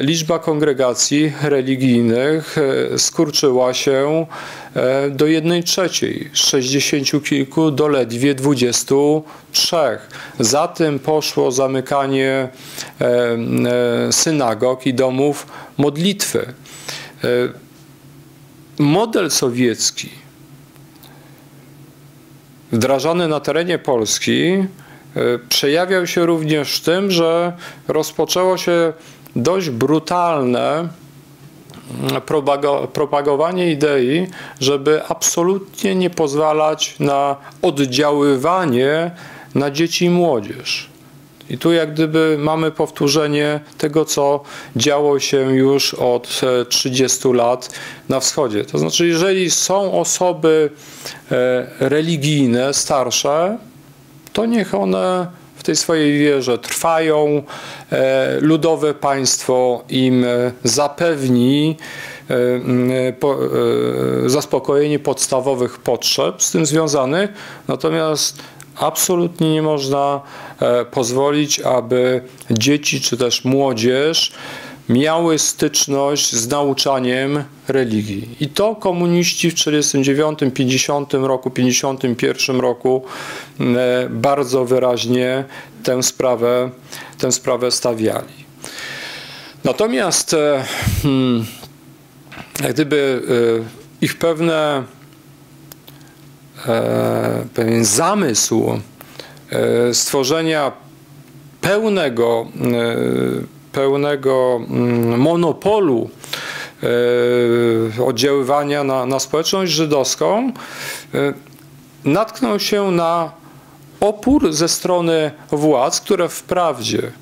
[0.00, 4.26] liczba kongregacji religijnych e, skurczyła się
[4.74, 9.76] e, do jednej trzeciej, z 60 kilku do ledwie 23.
[10.38, 12.48] Za tym poszło zamykanie
[14.10, 15.46] synagog i domów
[15.78, 16.52] modlitwy.
[18.78, 20.08] Model sowiecki
[22.72, 24.64] wdrażany na terenie Polski
[25.48, 27.52] przejawiał się również tym, że
[27.88, 28.92] rozpoczęło się
[29.36, 30.88] dość brutalne
[32.92, 34.26] propagowanie idei,
[34.60, 39.10] żeby absolutnie nie pozwalać na oddziaływanie
[39.54, 40.88] na dzieci i młodzież.
[41.50, 44.42] I tu jak gdyby mamy powtórzenie tego, co
[44.76, 47.70] działo się już od 30 e, lat
[48.08, 48.64] na wschodzie.
[48.64, 50.70] To znaczy, jeżeli są osoby
[51.30, 53.58] e, religijne, starsze,
[54.38, 55.26] to niech one
[55.56, 57.42] w tej swojej wierze trwają.
[57.92, 60.26] E, ludowe państwo im
[60.64, 61.76] zapewni
[64.26, 67.30] zaspokojenie podstawowych potrzeb z tym związanych,
[67.68, 68.42] natomiast
[68.76, 70.20] absolutnie nie można
[70.60, 74.32] e, pozwolić, aby dzieci czy też młodzież
[74.88, 78.36] miały styczność z nauczaniem religii.
[78.40, 83.02] I to komuniści w 1949, 50 roku, 51 roku
[83.60, 85.44] e, bardzo wyraźnie
[85.82, 86.70] tę sprawę,
[87.18, 88.48] tę sprawę stawiali.
[89.64, 90.64] Natomiast e,
[91.02, 91.46] hmm,
[92.62, 93.22] jak gdyby
[94.00, 94.84] ich pewne
[96.66, 98.80] E, pewien zamysł
[99.50, 100.72] e, stworzenia
[101.60, 106.10] pełnego, e, pełnego mm, monopolu
[108.06, 110.52] oddziaływania na, na społeczność żydowską
[112.04, 113.32] natknął się na
[114.00, 117.12] opór ze strony władz, które wprawdzie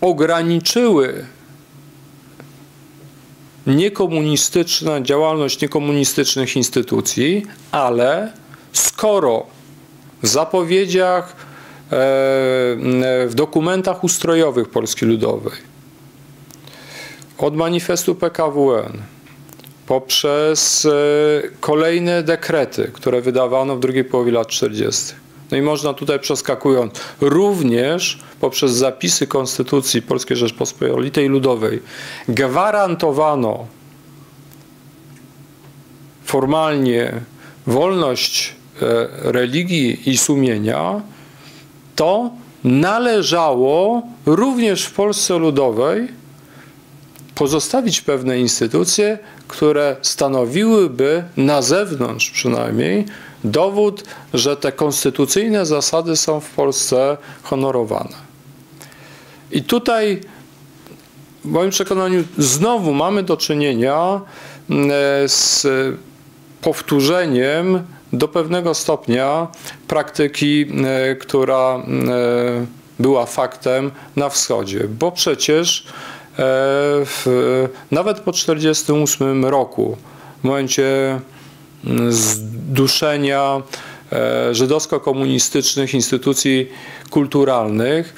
[0.00, 1.26] ograniczyły
[3.66, 8.32] niekomunistyczna działalność niekomunistycznych instytucji, ale
[8.72, 9.46] skoro
[10.22, 11.51] w zapowiedziach, e,
[13.26, 15.52] w dokumentach ustrojowych Polski Ludowej,
[17.38, 19.02] od manifestu PKWN,
[19.86, 20.90] poprzez e,
[21.60, 25.14] kolejne dekrety, które wydawano w drugiej połowie lat 40.,
[25.50, 31.82] no i można tutaj przeskakując, również poprzez zapisy Konstytucji Polskiej Rzeczpospolitej Ludowej
[32.28, 33.66] gwarantowano
[36.24, 37.12] formalnie
[37.66, 41.00] wolność e, religii i sumienia,
[41.96, 42.30] to
[42.64, 46.08] należało również w Polsce Ludowej
[47.34, 49.18] pozostawić pewne instytucje,
[49.48, 53.04] które stanowiłyby na zewnątrz przynajmniej
[53.44, 58.32] dowód, że te konstytucyjne zasady są w Polsce honorowane.
[59.50, 60.20] I tutaj
[61.44, 64.20] w moim przekonaniu znowu mamy do czynienia
[64.70, 64.90] mm,
[65.28, 65.66] z
[66.60, 67.82] powtórzeniem
[68.12, 69.48] do pewnego stopnia
[69.88, 70.86] praktyki, mm,
[71.20, 72.66] która mm,
[72.98, 76.34] była faktem na wschodzie, bo przecież e,
[77.04, 79.96] w, nawet po 1948 roku,
[80.40, 81.20] w momencie
[82.08, 83.62] zduszenia
[84.12, 86.68] e, żydowsko-komunistycznych instytucji
[87.10, 88.14] kulturalnych,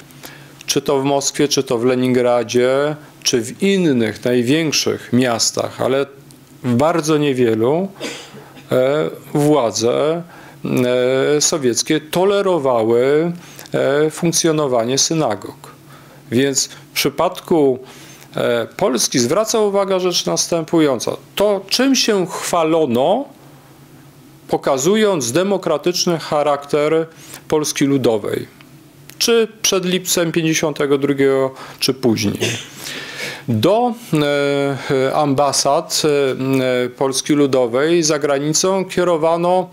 [0.65, 6.05] czy to w Moskwie, czy to w Leningradzie, czy w innych największych miastach, ale
[6.63, 8.34] w bardzo niewielu e,
[9.33, 10.23] władze
[11.35, 13.31] e, sowieckie tolerowały
[14.11, 15.55] funkcjonowanie synagog.
[16.31, 17.79] Więc w przypadku
[18.77, 21.11] Polski zwraca uwagę rzecz następująca.
[21.35, 23.25] To, czym się chwalono,
[24.47, 27.07] pokazując demokratyczny charakter
[27.47, 28.47] Polski Ludowej,
[29.17, 31.13] czy przed lipcem 52,
[31.79, 32.39] czy później.
[33.47, 39.69] Do e, ambasad e, Polski Ludowej za granicą kierowano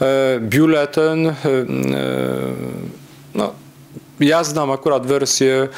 [0.00, 1.34] e, biuletyn,
[3.34, 3.52] no,
[4.20, 5.68] ja znam akurat wersje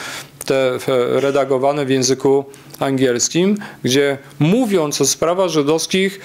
[0.45, 0.79] te
[1.21, 2.45] redagowane w języku
[2.81, 6.21] angielskim, gdzie mówiąc o sprawach żydowskich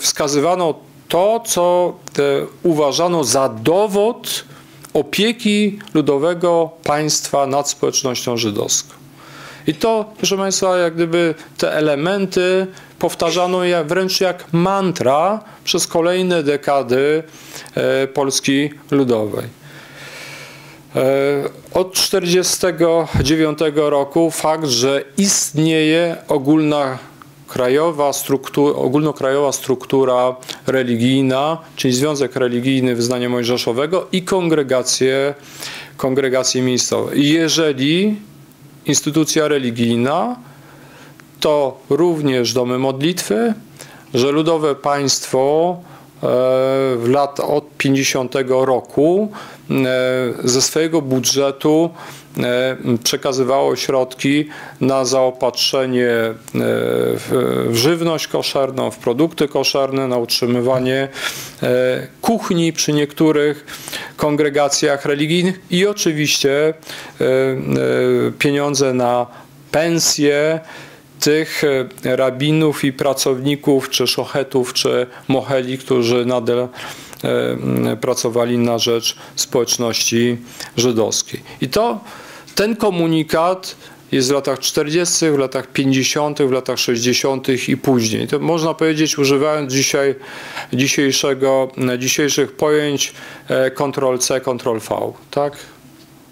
[0.00, 0.74] wskazywano
[1.08, 1.96] to, co
[2.62, 4.44] uważano za dowód
[4.94, 9.03] opieki ludowego państwa nad społecznością żydowską.
[9.66, 12.66] I to, proszę Państwa, jak gdyby te elementy
[12.98, 17.22] powtarzano jak, wręcz jak mantra przez kolejne dekady
[17.74, 19.44] e, Polski Ludowej.
[20.96, 21.00] E,
[21.74, 26.98] od 1949 roku fakt, że istnieje ogólna
[27.48, 30.36] krajowa struktura, ogólnokrajowa struktura
[30.66, 35.34] religijna, czyli Związek Religijny Wyznania Mojżeszowego i kongregacje,
[35.96, 37.16] kongregacje miejscowe.
[37.16, 38.16] Jeżeli
[38.86, 40.36] instytucja religijna,
[41.40, 43.54] to również domy modlitwy,
[44.14, 45.76] że ludowe państwo
[47.06, 49.32] lat od 50 roku
[50.44, 51.90] ze swojego budżetu
[53.04, 54.48] przekazywało środki
[54.80, 56.08] na zaopatrzenie
[57.16, 61.08] w żywność koszerną, w produkty koszerne, na utrzymywanie
[62.20, 63.66] kuchni przy niektórych
[64.16, 66.74] kongregacjach religijnych i oczywiście
[68.38, 69.26] pieniądze na
[69.70, 70.60] pensje
[71.24, 71.62] tych
[72.04, 76.68] rabinów i pracowników, czy szochetów, czy mocheli, którzy nadal
[78.00, 80.36] pracowali na rzecz społeczności
[80.76, 81.40] żydowskiej.
[81.60, 82.00] I to
[82.54, 83.76] ten komunikat
[84.12, 87.68] jest w latach 40., w latach 50., w latach 60.
[87.68, 88.28] i później.
[88.28, 90.14] To można powiedzieć, używając dzisiaj
[90.72, 93.12] dzisiejszego, dzisiejszych pojęć
[93.74, 95.12] Ctrl-C, Ctrl-V.
[95.30, 95.56] Tak?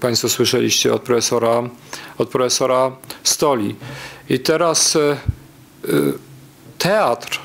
[0.00, 1.62] Państwo słyszeliście od profesora,
[2.18, 3.76] od profesora Stoli.
[4.28, 4.98] I teraz
[6.78, 7.40] teatr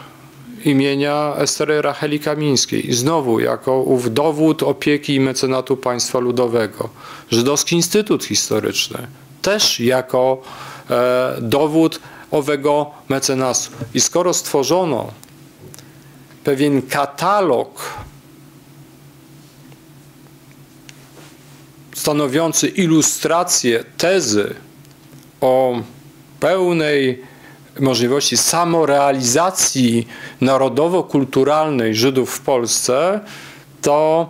[0.66, 2.94] imienia Estery Racheli Kamińskiej.
[2.94, 6.90] Znowu jako ów dowód opieki i mecenatu państwa ludowego.
[7.32, 9.08] Żydowski Instytut Historyczny
[9.42, 10.42] też jako
[10.90, 12.00] e, dowód
[12.32, 13.72] owego mecenasu.
[13.94, 15.12] I skoro stworzono
[16.44, 17.94] pewien katalog
[22.00, 24.54] stanowiący ilustrację tezy
[25.42, 25.82] o
[26.40, 27.22] pełnej
[27.80, 30.08] możliwości samorealizacji
[30.42, 33.20] narodowo-kulturalnej Żydów w Polsce,
[33.82, 34.30] to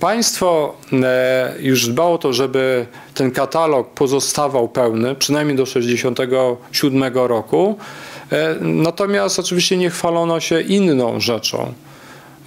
[0.00, 7.78] państwo e, już dbało o to, żeby ten katalog pozostawał pełny, przynajmniej do 1967 roku.
[8.32, 11.74] E, natomiast oczywiście nie chwalono się inną rzeczą,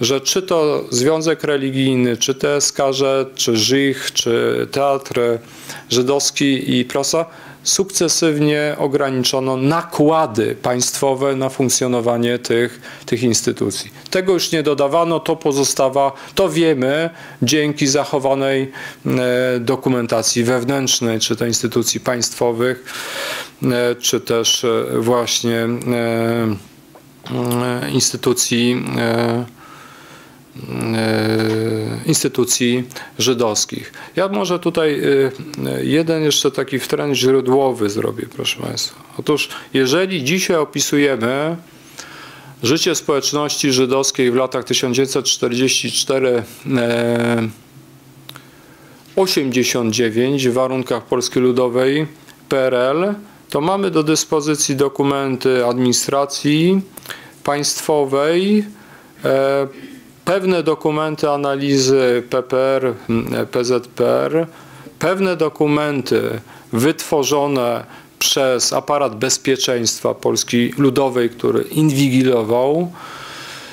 [0.00, 3.02] że czy to Związek Religijny, czy TSKZ,
[3.34, 5.20] czy ŻICH, czy Teatr
[5.90, 7.26] Żydowski i Prasa
[7.62, 13.90] sukcesywnie ograniczono nakłady państwowe na funkcjonowanie tych, tych instytucji.
[14.10, 17.10] Tego już nie dodawano, to pozostawa, to wiemy
[17.42, 18.72] dzięki zachowanej
[19.06, 22.94] e, dokumentacji wewnętrznej, czy to instytucji państwowych,
[23.62, 25.68] e, czy też e, właśnie
[27.92, 28.84] instytucji
[32.06, 32.84] instytucji
[33.18, 33.92] żydowskich.
[34.16, 39.02] Ja może tutaj e, jeden jeszcze taki trend źródłowy zrobię, proszę Państwa.
[39.18, 41.56] Otóż jeżeli dzisiaj opisujemy
[42.62, 46.42] życie społeczności żydowskiej w latach 1944
[49.16, 52.06] 89 e, w warunkach Polski Ludowej
[52.48, 53.14] PRL,
[53.50, 56.80] to mamy do dyspozycji dokumenty administracji
[57.44, 58.64] państwowej,
[60.28, 62.94] pewne dokumenty analizy PPR,
[63.50, 64.46] PZPR,
[64.98, 66.40] pewne dokumenty
[66.72, 67.84] wytworzone
[68.18, 72.92] przez aparat bezpieczeństwa Polski Ludowej, który inwigilował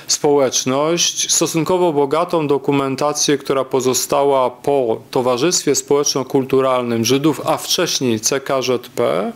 [0.08, 9.32] społeczność, stosunkowo bogatą dokumentację, która pozostała po Towarzystwie Społeczno-Kulturalnym Żydów, a wcześniej CKŻP.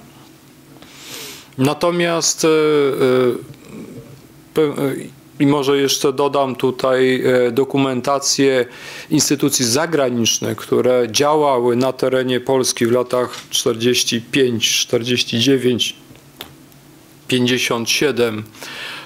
[1.58, 2.48] Natomiast y,
[4.58, 8.66] y, i może jeszcze dodam tutaj e, dokumentację
[9.10, 15.96] instytucji zagranicznych, które działały na terenie Polski w latach 45, 49,
[17.28, 18.44] 57,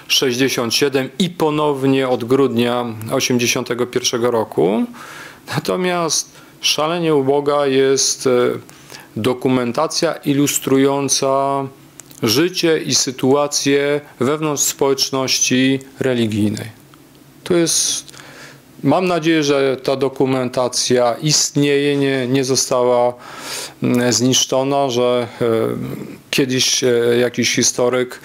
[0.07, 4.85] 67 i ponownie od grudnia 81 roku.
[5.55, 6.31] Natomiast
[6.61, 8.29] szalenie uboga jest e,
[9.15, 11.63] dokumentacja ilustrująca
[12.23, 16.83] życie i sytuację wewnątrz społeczności religijnej.
[17.43, 18.05] To jest,
[18.83, 23.13] mam nadzieję, że ta dokumentacja istnieje, nie, nie została
[23.83, 25.45] mm, zniszczona, że e,
[26.31, 26.87] kiedyś e,
[27.19, 28.19] jakiś historyk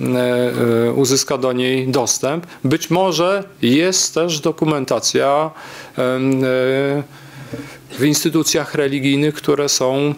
[0.00, 2.46] e, uzyska do niej dostęp.
[2.64, 5.50] Być może jest też dokumentacja
[7.98, 10.14] w instytucjach religijnych, które są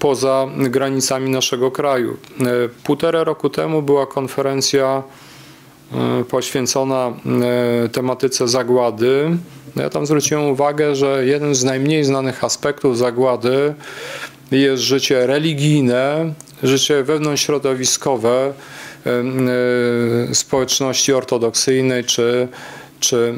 [0.00, 2.16] poza granicami naszego kraju.
[2.40, 2.44] E,
[2.84, 5.02] półtora roku temu była konferencja
[5.92, 7.12] e, poświęcona
[7.84, 9.38] e, tematyce zagłady.
[9.76, 13.74] Ja tam zwróciłem uwagę, że jeden z najmniej znanych aspektów zagłady
[14.50, 16.32] jest życie religijne,
[16.62, 18.52] życie wewnątrzśrodowiskowe
[20.32, 22.48] społeczności ortodoksyjnej czy,
[23.00, 23.34] czy,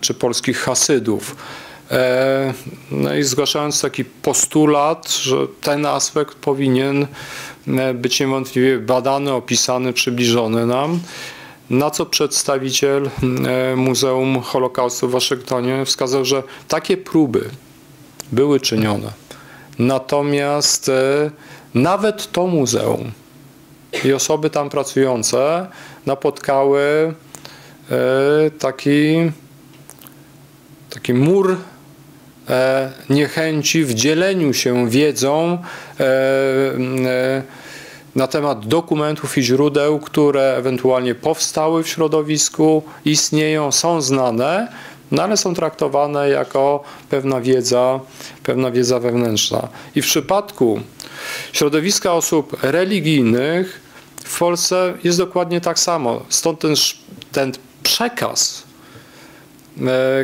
[0.00, 1.36] czy polskich hasydów.
[1.90, 2.54] E,
[2.90, 7.06] no i zgłaszając taki postulat, że ten aspekt powinien
[7.68, 11.00] e, być niewątpliwie badany, opisany, przybliżony nam,
[11.70, 13.10] na co przedstawiciel
[13.46, 17.50] e, Muzeum Holokaustu w Waszyngtonie wskazał, że takie próby
[18.32, 19.12] były czynione.
[19.78, 20.90] Natomiast
[21.74, 23.12] nawet to muzeum
[24.04, 25.66] i osoby tam pracujące
[26.06, 27.14] napotkały
[28.58, 29.30] taki,
[30.90, 31.56] taki mur
[33.10, 35.58] niechęci w dzieleniu się wiedzą
[36.00, 37.42] e, e,
[38.16, 44.68] na temat dokumentów i źródeł, które ewentualnie powstały w środowisku, istnieją, są znane,
[45.10, 48.00] no ale są traktowane jako pewna wiedza,
[48.42, 49.68] pewna wiedza wewnętrzna.
[49.94, 50.80] I w przypadku
[51.52, 53.80] środowiska osób religijnych
[54.24, 56.22] w Polsce jest dokładnie tak samo.
[56.28, 56.74] Stąd ten,
[57.32, 58.63] ten przekaz E,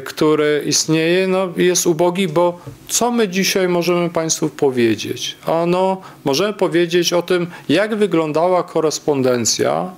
[0.05, 5.37] który istnieje, no, jest ubogi, bo co my dzisiaj możemy Państwu powiedzieć?
[5.47, 9.91] Ano, możemy powiedzieć o tym, jak wyglądała korespondencja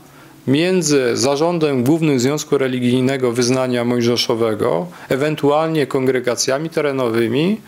[0.47, 7.61] między zarządem Głównym Związku Religijnego Wyznania Mojżeszowego, ewentualnie kongregacjami terenowymi,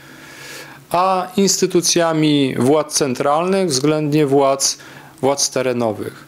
[0.91, 4.79] a instytucjami władz centralnych względnie władz,
[5.21, 6.25] władz terenowych.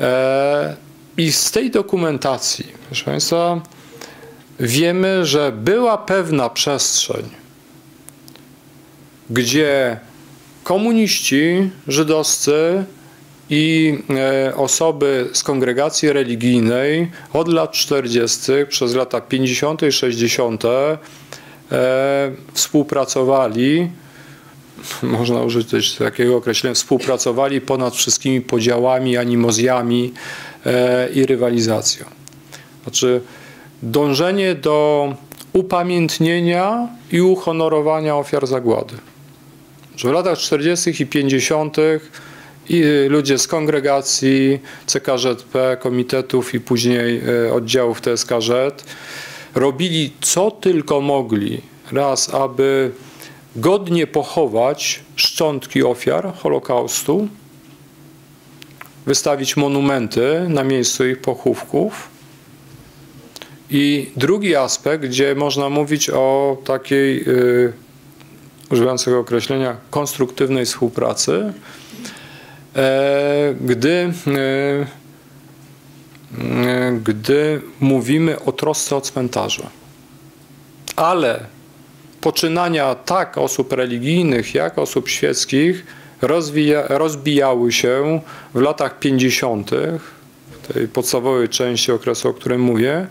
[0.00, 0.76] E,
[1.16, 3.60] I z tej dokumentacji, proszę Państwa,
[4.60, 7.24] wiemy, że była pewna przestrzeń,
[9.30, 10.00] gdzie
[10.64, 12.84] komuniści żydowscy
[13.50, 18.40] i e, osoby z kongregacji religijnej od lat 40.
[18.68, 19.82] przez lata 50.
[19.82, 20.64] i 60.
[20.64, 20.98] E,
[22.52, 23.90] współpracowali,
[25.02, 30.12] można użyć takiego określenia, współpracowali ponad wszystkimi podziałami, animozjami
[30.66, 32.04] e, i rywalizacją.
[32.82, 33.20] Znaczy,
[33.82, 35.08] dążenie do
[35.52, 38.94] upamiętnienia i uhonorowania ofiar zagłady.
[39.96, 41.02] Że w latach 40.
[41.02, 41.76] i 50.
[42.68, 48.50] i ludzie z kongregacji CKZP, komitetów i później e, oddziałów TSKZ
[49.54, 51.60] robili co tylko mogli,
[51.92, 52.90] raz, aby
[53.56, 57.28] godnie pochować szczątki ofiar Holokaustu,
[59.06, 62.17] wystawić monumenty na miejscu ich pochówków,
[63.70, 67.72] i drugi aspekt, gdzie można mówić o takiej, yy,
[68.70, 71.52] używając tego określenia, konstruktywnej współpracy,
[72.76, 74.86] e, gdy, e,
[77.04, 79.66] gdy mówimy o trosce o cmentarze.
[80.96, 81.44] Ale
[82.20, 85.86] poczynania tak osób religijnych, jak osób świeckich
[86.22, 88.20] rozwija, rozbijały się
[88.54, 89.70] w latach 50.,
[90.74, 93.06] tej podstawowej części okresu, o którym mówię,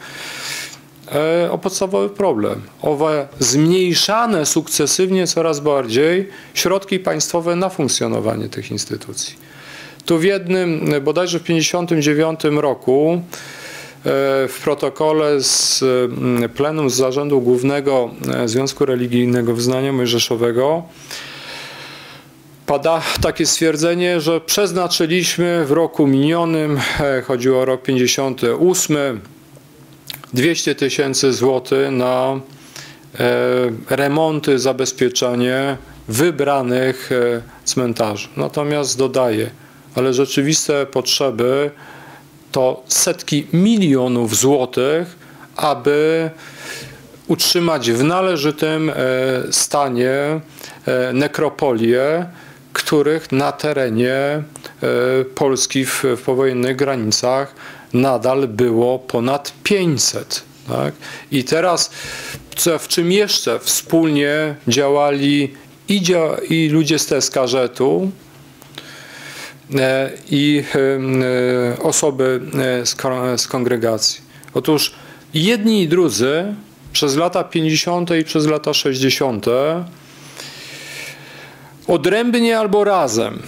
[1.12, 2.62] e, o podstawowy problem.
[2.82, 9.36] Owe zmniejszane sukcesywnie coraz bardziej środki państwowe na funkcjonowanie tych instytucji.
[10.06, 13.22] Tu w jednym, bodajże w 1959 roku, e,
[14.48, 15.84] w protokole z
[16.56, 20.84] plenum z Zarządu Głównego e, Związku Religijnego Wyznania Mojżeszowego
[22.68, 29.22] pada takie stwierdzenie, że przeznaczyliśmy w roku minionym, e, chodziło o rok 58,
[30.34, 32.40] 200 tysięcy złotych na
[33.20, 33.26] e,
[33.90, 38.28] remonty, zabezpieczenie wybranych e, cmentarzy.
[38.38, 39.50] Natomiast dodaję,
[39.96, 41.72] ale rzeczywiste potrzeby
[42.52, 45.16] to setki milionów złotych,
[45.56, 46.30] aby
[47.28, 48.92] utrzymać w należytym
[49.52, 50.40] stanie
[51.14, 52.26] nekropolię,
[52.88, 54.44] których na terenie e,
[55.36, 57.56] Polski w, w powojennych granicach
[57.94, 60.44] nadal było ponad 500.
[60.68, 60.94] Tak?
[61.32, 61.92] I teraz
[62.56, 65.54] co, w czym jeszcze wspólnie działali
[65.90, 68.12] i, dzia i ludzie z Teskarzetu,
[69.76, 72.42] e, i e, osoby
[73.38, 74.22] z kongregacji.
[74.54, 74.94] Otóż
[75.34, 76.56] jedni i drudzy
[76.94, 78.10] przez lata 50.
[78.20, 79.46] i przez lata 60.
[81.88, 83.40] odrębnie albo razem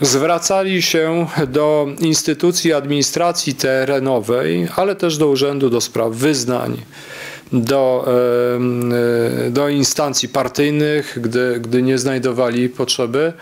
[0.00, 6.76] zwracali się do instytucji administracji terenowej, ale też do Urzędu do Spraw Wyznań,
[7.52, 8.08] do,
[9.50, 13.32] do instancji partyjnych, gdy, gdy nie znajdowali potrzeby,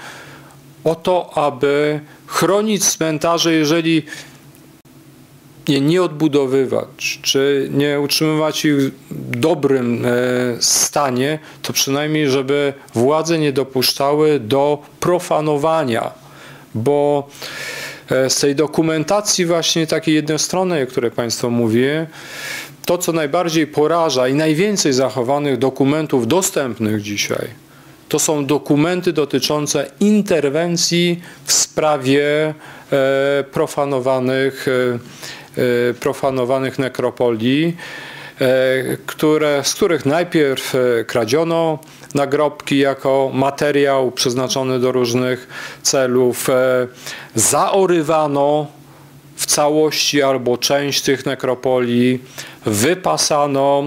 [0.85, 4.03] o to, aby chronić cmentarze, jeżeli
[5.69, 8.91] je nie odbudowywać, czy nie utrzymywać ich w
[9.37, 10.09] dobrym e,
[10.61, 16.11] stanie, to przynajmniej, żeby władze nie dopuszczały do profanowania,
[16.75, 17.29] bo
[18.11, 22.07] e, z tej dokumentacji właśnie takiej jednostronnej, o której Państwo mówię,
[22.87, 27.49] to co najbardziej poraża i najwięcej zachowanych dokumentów dostępnych dzisiaj,
[28.09, 32.55] to są dokumenty dotyczące interwencji w sprawie
[32.93, 34.67] e, profanowanych
[36.01, 37.77] profanowanych nekropolii,
[38.41, 41.79] y, które, z których najpierw y, kradziono
[42.15, 45.49] nagrobki jako materiał przeznaczony do różnych
[45.83, 46.47] celów,
[47.35, 48.67] zaorywano
[49.39, 52.21] w całości albo część tych nekropolii,
[52.67, 53.85] wypasano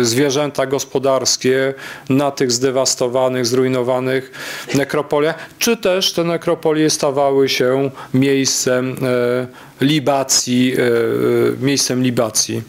[0.00, 1.74] e, zwierzęta gospodarskie
[2.08, 4.32] na tych zdewastowanych, zrujnowanych
[4.74, 12.62] nekropoliach, czy też te nekropolie stawały się miejscem e, libacji, e, miejscem libacji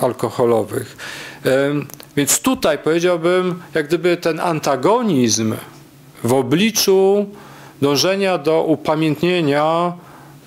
[0.00, 0.96] alkoholowych.
[2.16, 5.54] Więc tutaj powiedziałbym, jak gdyby ten antagonizm
[6.24, 7.26] w obliczu
[7.82, 9.92] dążenia do upamiętnienia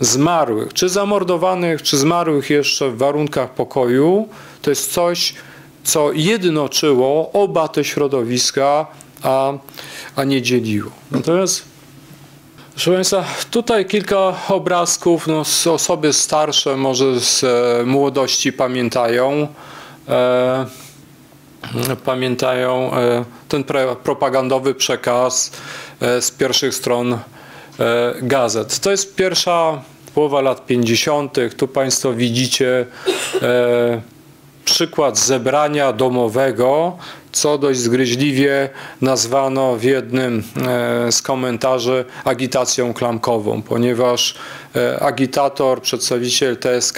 [0.04, 4.28] zmarłych, czy zamordowanych, czy zmarłych jeszcze w warunkach pokoju,
[4.62, 5.34] to jest coś,
[5.84, 8.88] co jednoczyło oba te środowiska,
[9.24, 9.54] a,
[10.16, 10.92] a nie dzieliło.
[11.12, 11.64] Natomiast,
[12.72, 15.44] proszę Państwa, tutaj kilka obrazków, no,
[15.74, 19.48] osoby starsze może z e, młodości pamiętają,
[20.10, 20.66] e,
[22.06, 25.52] pamiętają e, ten pre, propagandowy przekaz
[26.02, 27.20] e, z pierwszych stron
[27.80, 28.80] E, gazet.
[28.80, 29.82] To jest pierwsza
[30.16, 31.38] połowa lat 50.
[31.58, 32.86] Tu Państwo widzicie
[33.42, 34.02] e,
[34.66, 36.98] przykład zebrania domowego,
[37.32, 38.70] co dość zgryźliwie
[39.02, 44.36] nazwano w jednym e, z komentarzy agitacją klamkową, ponieważ
[45.00, 46.98] agitator, przedstawiciel TSK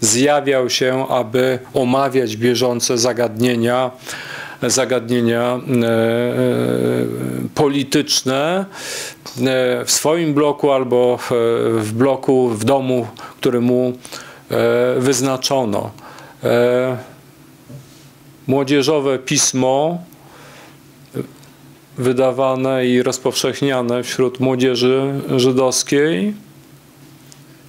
[0.00, 3.90] zjawiał się, aby omawiać bieżące zagadnienia
[4.62, 6.36] zagadnienia e, e,
[7.54, 8.64] polityczne
[9.40, 11.18] e, w swoim bloku albo
[11.78, 13.06] w bloku, w domu,
[13.40, 13.92] który mu
[14.98, 15.90] wyznaczono.
[18.46, 19.98] Młodzieżowe pismo
[21.98, 26.34] wydawane i rozpowszechniane wśród młodzieży żydowskiej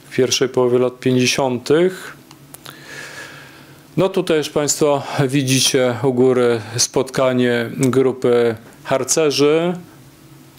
[0.09, 1.69] w pierwszej połowie lat 50.
[3.99, 9.73] No tutaj już Państwo widzicie u góry spotkanie grupy harcerzy,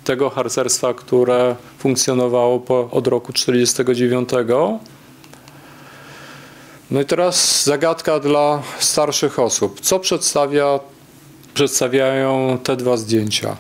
[0.04, 4.28] tego harcerstwa, które funkcjonowało po, od roku 1949.
[6.90, 9.80] No i teraz zagadka dla starszych osób.
[9.80, 10.80] Co przedstawia,
[11.54, 13.56] przedstawiają te dwa zdjęcia?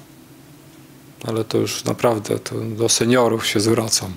[1.28, 4.12] Ale to już naprawdę to do seniorów się zwracam.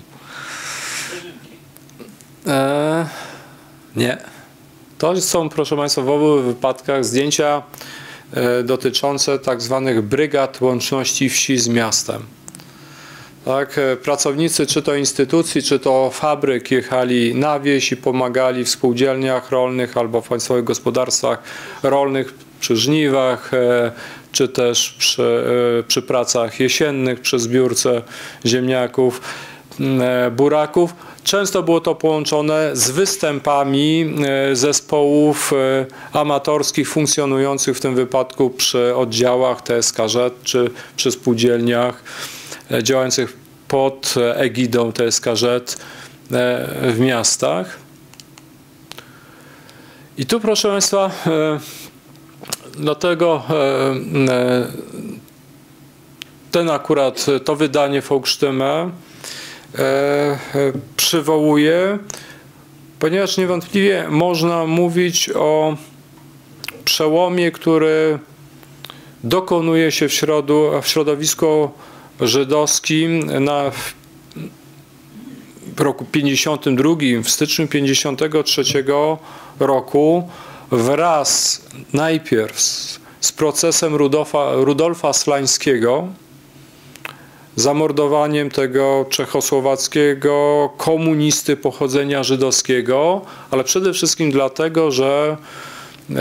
[2.46, 3.06] E,
[3.96, 4.33] nie.
[5.04, 7.62] To są, proszę Państwa, w obu wypadkach zdjęcia
[8.32, 12.22] e, dotyczące tak zwanych brygad łączności wsi z miastem.
[13.44, 18.68] Tak, e, pracownicy czy to instytucji, czy to fabryk jechali na wieś i pomagali w
[18.68, 21.42] spółdzielniach rolnych albo w państwowych gospodarstwach
[21.82, 23.92] rolnych przy żniwach, e,
[24.32, 25.44] czy też przy,
[25.88, 28.02] przy pracach jesiennych, przy zbiórce
[28.46, 29.20] ziemniaków,
[30.36, 30.94] buraków
[31.24, 34.14] Często było to połączone z występami
[34.50, 35.86] e, zespołów e,
[36.18, 42.02] amatorskich funkcjonujących w tym wypadku przy oddziałach TSKZ czy przy spółdzielniach
[42.70, 43.36] e, działających
[43.68, 45.44] pod egidą TSKZ
[46.82, 47.78] w miastach.
[50.18, 51.10] I tu proszę Państwa,
[52.78, 53.42] dlatego
[56.50, 58.90] ten akurat, to wydanie Volksstimme
[60.96, 61.98] przywołuję,
[62.98, 65.76] ponieważ niewątpliwie można mówić o
[66.84, 68.18] przełomie, który
[69.24, 71.70] dokonuje się w, środu, w środowisku
[72.20, 73.70] żydowskim na
[75.76, 76.94] w roku 52,
[77.24, 78.62] w styczniu 53
[79.60, 80.28] roku
[80.70, 81.62] wraz
[81.92, 86.08] najpierw z, z procesem Rudolfa, Rudolfa Slańskiego,
[87.56, 95.36] zamordowaniem tego czechosłowackiego komunisty pochodzenia żydowskiego, ale przede wszystkim dlatego, że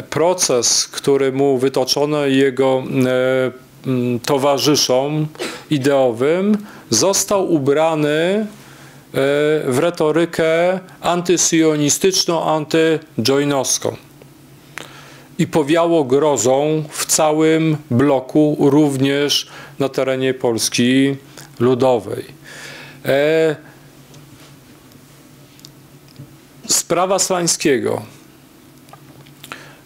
[0.10, 5.28] proces, który mu wytoczono jego e, towarzyszom
[5.70, 6.58] ideowym,
[6.90, 8.46] został ubrany e,
[9.68, 13.96] w retorykę antysyjonistyczną, antyjoinowską.
[15.44, 19.48] I powiało grozą w całym bloku, również
[19.80, 21.16] na terenie Polski
[21.60, 22.26] Ludowej.
[23.06, 23.56] E,
[26.68, 28.02] sprawa Slańskiego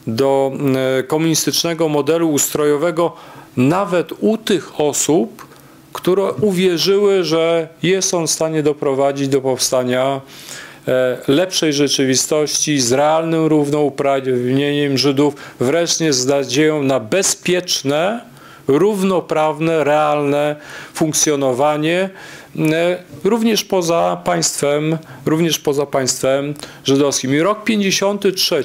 [0.08, 0.52] do
[1.00, 3.14] e, komunistycznego modelu ustrojowego
[3.58, 5.46] nawet u tych osób,
[5.94, 10.22] które uwierzyły, że jest on w stanie doprowadzić do powstania
[10.88, 18.31] e, lepszej rzeczywistości z realnym równouprawnieniem Żydów, wreszcie z nadzieją na bezpieczne,
[18.68, 20.56] równoprawne, realne
[20.94, 22.10] funkcjonowanie
[22.60, 26.54] e, również poza państwem, również poza państwem
[26.84, 27.36] żydowskim.
[27.36, 28.64] I rok 53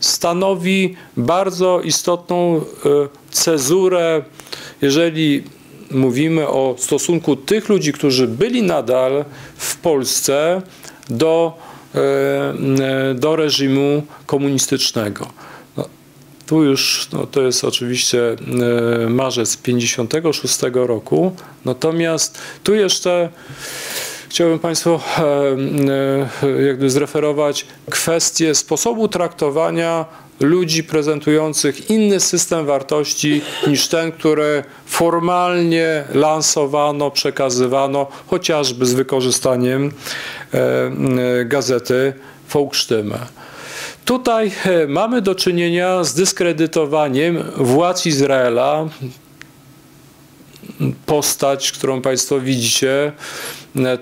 [0.00, 2.60] stanowi bardzo istotną e,
[3.30, 4.22] cezurę,
[4.82, 5.42] jeżeli
[5.90, 9.24] mówimy o stosunku tych ludzi, którzy byli nadal
[9.56, 10.62] w Polsce
[11.10, 11.58] do,
[11.94, 15.28] e, do reżimu komunistycznego.
[16.52, 18.36] Tu już no, to jest oczywiście
[19.04, 21.32] e, marzec 56 roku,
[21.64, 23.28] natomiast tu jeszcze
[24.28, 25.00] chciałbym Państwu
[26.66, 30.04] jakby zreferować kwestię sposobu traktowania
[30.40, 39.92] ludzi prezentujących inny system wartości niż ten, który formalnie lansowano, przekazywano, chociażby z wykorzystaniem
[40.54, 42.12] e, e, gazety
[42.50, 43.41] Volksstimme.
[44.04, 48.88] Tutaj e, mamy do czynienia z dyskredytowaniem władz Izraela,
[51.06, 53.12] postać, którą Państwo widzicie,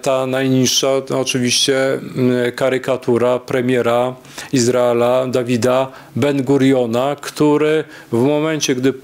[0.03, 4.15] ta najniższa, to oczywiście mm, karykatura premiera
[4.53, 8.95] Izraela, Dawida Ben-Guriona, który w momencie, gdy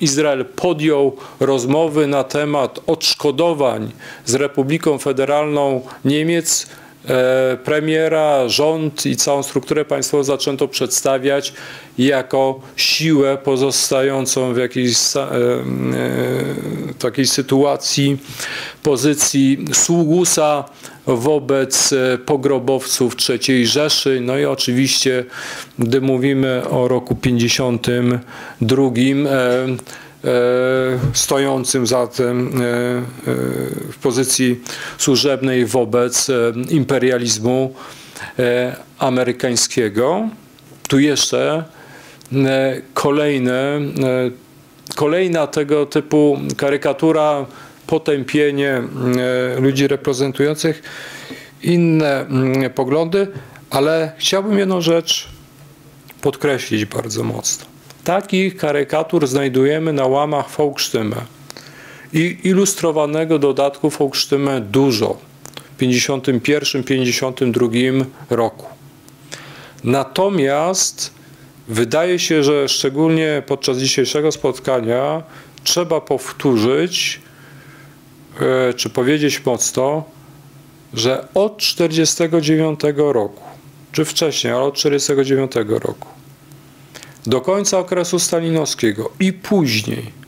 [0.00, 3.92] Izrael podjął rozmowy na temat odszkodowań
[4.24, 6.87] z Republiką Federalną Niemiec, E,
[7.64, 11.52] premiera, rząd i całą strukturę państwową zaczęto przedstawiać
[11.98, 15.28] jako siłę pozostającą w jakiejś e, e,
[16.98, 18.18] takiej sytuacji,
[18.82, 20.64] pozycji sługusa
[21.06, 21.94] wobec
[22.26, 24.20] pogrobowców III Rzeszy.
[24.20, 25.24] No i oczywiście,
[25.78, 28.82] gdy mówimy o roku 52,
[29.26, 29.66] E,
[31.12, 33.02] stojącym zatem e, e,
[33.92, 34.60] w pozycji
[34.98, 36.30] służebnej wobec
[36.68, 37.74] imperializmu
[38.98, 40.28] amerykańskiego.
[40.88, 41.64] Tu jeszcze
[42.94, 43.80] kolejne,
[44.96, 47.46] kolejna tego typu karykatura,
[47.86, 48.82] potępienie
[49.58, 50.82] ludzi reprezentujących
[51.62, 52.26] inne
[52.74, 53.26] poglądy,
[53.70, 55.28] ale chciałbym jedną rzecz
[56.20, 57.77] podkreślić bardzo mocno.
[58.08, 61.16] Takich karykatur znajdujemy na łamach Volksstimme
[62.12, 65.16] i ilustrowanego dodatku Volksstimme dużo
[65.76, 68.66] w 1951-1952 roku.
[69.84, 71.14] Natomiast
[71.68, 75.22] wydaje się, że szczególnie podczas dzisiejszego spotkania
[75.64, 77.20] trzeba powtórzyć,
[78.40, 80.04] e, czy powiedzieć mocno,
[80.94, 83.42] że od 1949 roku,
[83.92, 86.17] czy wcześniej, ale od 1949 roku,
[87.26, 90.18] do końca okresu stalinowskiego i później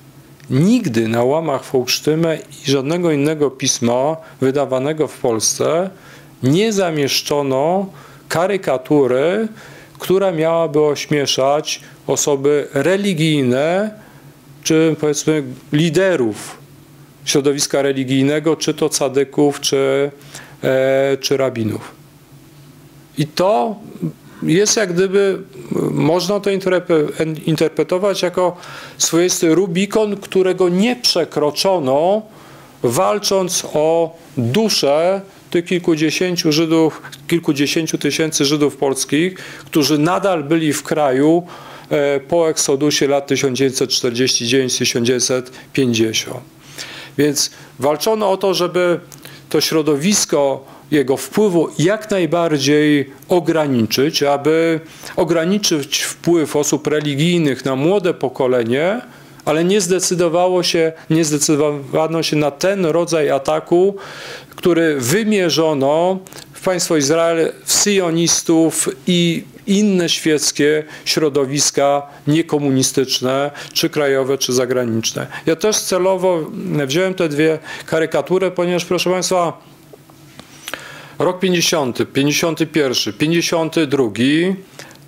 [0.51, 5.91] nigdy na łamach Volksstimme i żadnego innego pisma wydawanego w Polsce
[6.43, 7.86] nie zamieszczono
[8.28, 9.49] karykatury,
[9.99, 13.91] która miałaby ośmieszać osoby religijne,
[14.62, 16.59] czy powiedzmy liderów
[17.24, 20.11] środowiska religijnego, czy to cadyków, czy,
[20.62, 21.95] e, czy rabinów.
[23.18, 23.76] I to
[24.43, 25.38] jest jak gdyby,
[25.91, 26.51] można to
[27.47, 28.57] interpretować jako
[28.99, 32.22] swoisty Rubikon, którego nie przekroczono,
[32.82, 35.20] walcząc o duszę
[35.51, 39.34] tych kilkudziesięciu Żydów, kilkudziesięciu tysięcy Żydów polskich,
[39.66, 41.47] którzy nadal byli w kraju
[41.91, 46.30] e, po eksodusie lat 1949-1950.
[47.18, 49.01] Więc walczono o to, żeby
[49.49, 54.80] to środowisko jego wpływu jak najbardziej ograniczyć, aby
[55.16, 59.01] ograniczyć wpływ osób religijnych na młode pokolenie,
[59.45, 63.97] ale nie zdecydowało się, nie zdecydowano się na ten rodzaj ataku,
[64.57, 66.18] który wymierzono
[66.53, 75.26] w państwo Izrael, w syjonistów i inne świeckie środowiska niekomunistyczne, czy krajowe, czy zagraniczne.
[75.47, 76.51] Ja też celowo
[76.86, 79.70] wziąłem te dwie karykatury, ponieważ proszę Państwa,
[81.21, 84.09] rok 50, 51, 52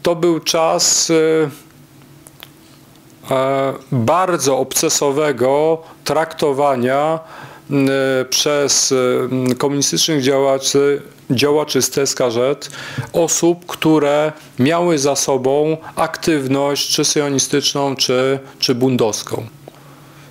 [0.02, 1.50] to był czas y,
[3.30, 7.20] e, bardzo obcesowego traktowania
[7.70, 7.74] y,
[8.24, 12.70] przez y, komunistycznych działaczy działaczy z TSKZ,
[13.12, 19.46] osób, które miały za sobą aktywność czy sionistyczną, czy, czy bundowską.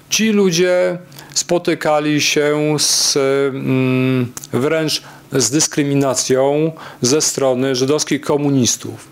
[0.10, 0.98] Ci ludzie
[1.34, 5.04] spotykali się z, mm, wręcz
[5.34, 6.72] z dyskryminacją
[7.02, 9.10] ze strony żydowskich komunistów.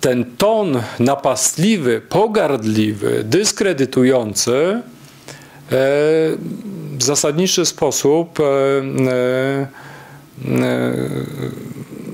[0.00, 4.82] Ten ton napastliwy, pogardliwy, dyskredytujący e,
[6.98, 9.68] w zasadniczy sposób e, e,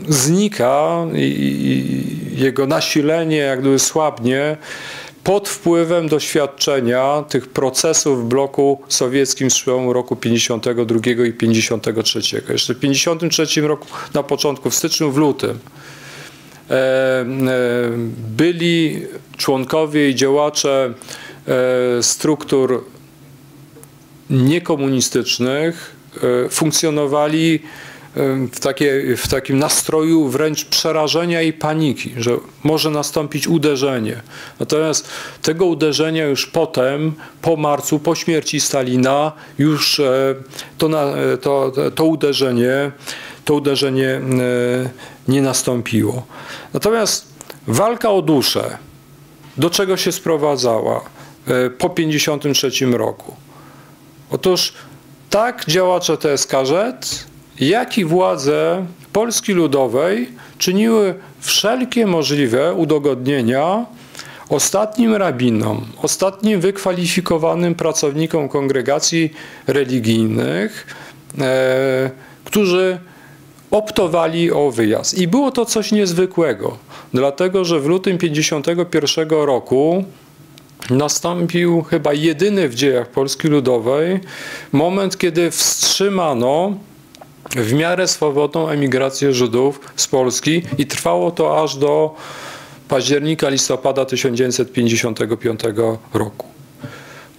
[0.09, 2.03] znika i
[2.33, 4.57] jego nasilenie jak gdyby słabnie
[5.25, 12.21] pod wpływem doświadczenia tych procesów w bloku sowieckim z roku 52 i 53.
[12.49, 15.59] Jeszcze w 53 roku, na początku, w styczniu, w lutym,
[16.71, 17.27] e, e,
[18.37, 19.03] byli
[19.37, 20.95] członkowie i działacze
[22.01, 22.85] struktur
[24.31, 25.97] niekomunistycznych,
[26.51, 27.61] funkcjonowali
[28.53, 34.23] w, takie, w takim nastroju wręcz przerażenia i paniki, że może nastąpić uderzenie.
[34.61, 35.09] Natomiast
[35.43, 40.35] tego uderzenia już potem, po marcu, po śmierci Stalina, już e,
[40.79, 42.93] to, e, to, to uderzenie,
[43.45, 44.21] to uderzenie e,
[45.29, 46.27] nie nastąpiło.
[46.75, 47.27] Natomiast
[47.67, 48.79] walka o duszę,
[49.57, 51.01] do czego się sprowadzała
[51.79, 53.37] po 1953 roku?
[54.31, 54.73] Otóż
[55.31, 56.73] tak działacze TSKZ
[57.61, 60.29] jak i władze Polski Ludowej
[60.59, 63.87] czyniły wszelkie możliwe udogodnienia
[64.49, 69.33] ostatnim rabinom, ostatnim wykwalifikowanym pracownikom kongregacji
[69.67, 70.87] religijnych,
[71.39, 72.11] e,
[72.45, 72.99] którzy
[73.71, 75.19] optowali o wyjazd.
[75.19, 76.79] I było to coś niezwykłego,
[77.15, 80.05] dlatego że w lutym 1951 roku
[80.91, 84.21] nastąpił chyba jedyny w dziejach Polski Ludowej
[84.73, 86.77] moment, kiedy wstrzymano
[87.57, 92.15] w miarę swobodną emigrację Żydów z Polski i trwało to aż do
[92.89, 95.61] października, listopada 1955
[96.15, 96.47] roku.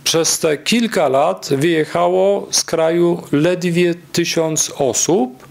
[0.03, 5.47] Przez te kilka lat wyjechało z kraju ledwie tysiąc osób,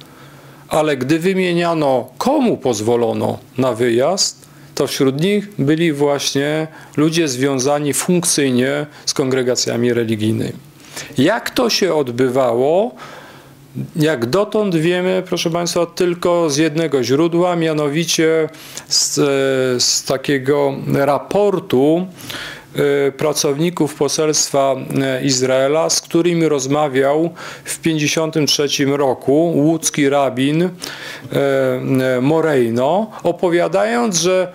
[0.68, 8.86] ale gdy wymieniano, komu pozwolono na wyjazd, to wśród nich byli właśnie ludzie związani funkcyjnie
[9.06, 10.52] z kongregacjami religijnymi.
[11.18, 12.94] Jak to się odbywało,
[13.96, 18.48] jak dotąd wiemy, proszę Państwa, tylko z jednego źródła, mianowicie
[18.88, 19.14] z,
[19.82, 22.06] z takiego raportu
[23.08, 24.74] y, pracowników poselstwa
[25.20, 27.30] y, Izraela, z którymi rozmawiał
[27.64, 30.68] w 1953 roku łódzki rabin
[32.22, 34.52] Moreino, opowiadając, że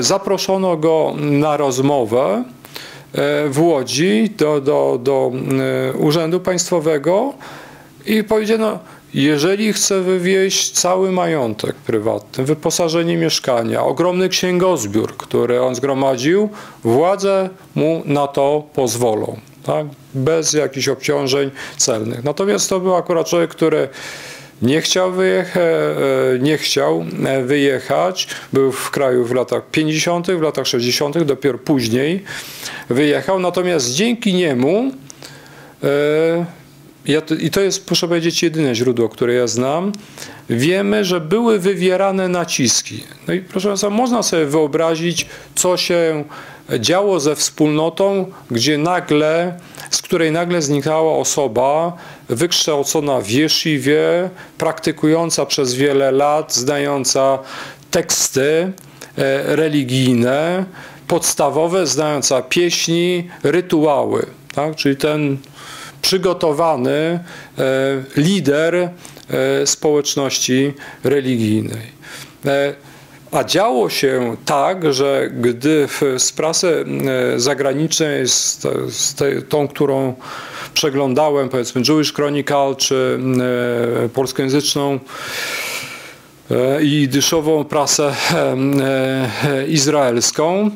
[0.00, 2.44] zaproszono go na rozmowę
[3.48, 5.32] w Łodzi do, do, do
[5.98, 7.34] Urzędu Państwowego
[8.08, 8.78] i powiedziano,
[9.14, 16.48] jeżeli chce wywieźć cały majątek prywatny, wyposażenie mieszkania, ogromny księgozbiór, który on zgromadził,
[16.84, 19.86] władze mu na to pozwolą, tak?
[20.14, 22.24] bez jakichś obciążeń celnych.
[22.24, 23.88] Natomiast to był akurat człowiek, który
[24.62, 25.44] nie chciał, e,
[26.40, 32.24] nie chciał e, wyjechać, był w kraju w latach 50., w latach 60., dopiero później
[32.88, 34.92] wyjechał, natomiast dzięki niemu
[35.82, 36.57] e,
[37.08, 39.92] ja to, i to jest, proszę powiedzieć, jedyne źródło, które ja znam,
[40.50, 43.04] wiemy, że były wywierane naciski.
[43.28, 46.24] No i proszę Państwa, można sobie wyobrazić, co się
[46.78, 49.58] działo ze wspólnotą, gdzie nagle,
[49.90, 51.96] z której nagle znikała osoba
[52.28, 53.26] wykształcona w
[54.58, 57.38] praktykująca przez wiele lat, znająca
[57.90, 58.72] teksty
[59.18, 60.64] e, religijne,
[61.06, 64.26] podstawowe, znająca pieśni, rytuały.
[64.54, 64.76] Tak?
[64.76, 65.38] Czyli ten
[66.08, 67.20] przygotowany e,
[68.16, 68.90] lider e,
[69.66, 70.72] społeczności
[71.04, 71.86] religijnej.
[72.46, 72.74] E,
[73.32, 76.84] A działo się tak, że gdy z prasy
[77.36, 79.14] e, zagranicznej, z, z
[79.48, 80.14] tą, którą
[80.74, 83.18] przeglądałem, powiedzmy Jewish Chronicle, czy
[84.04, 84.98] e, polskojęzyczną
[86.50, 88.14] e, i dyszową prasę
[89.68, 90.70] izraelską,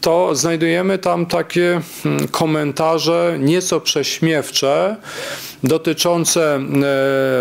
[0.00, 4.96] to znajdujemy tam takie hmm, komentarze nieco prześmiewcze
[5.64, 6.60] dotyczące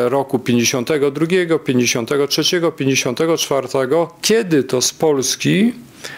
[0.05, 2.43] e, roku 52, 53,
[2.77, 3.67] 54,
[4.21, 5.73] kiedy to z Polski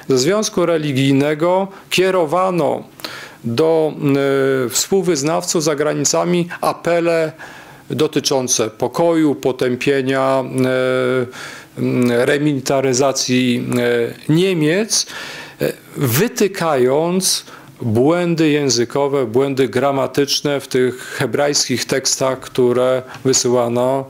[0.09, 2.83] ze Związku Religijnego kierowano
[3.43, 3.93] do
[4.65, 7.31] e, współwyznawców za granicami apele
[7.89, 13.67] dotyczące pokoju, potępienia, e, remilitaryzacji
[14.29, 15.05] Niemiec
[15.97, 17.45] wytykając
[17.81, 24.05] błędy językowe, błędy gramatyczne w tych hebrajskich tekstach, które wysyłano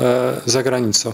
[0.00, 1.12] e, za granicą.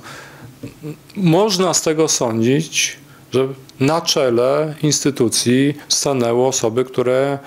[1.16, 2.96] Można z tego sądzić,
[3.32, 3.48] że
[3.80, 7.38] na czele instytucji stanęły osoby, które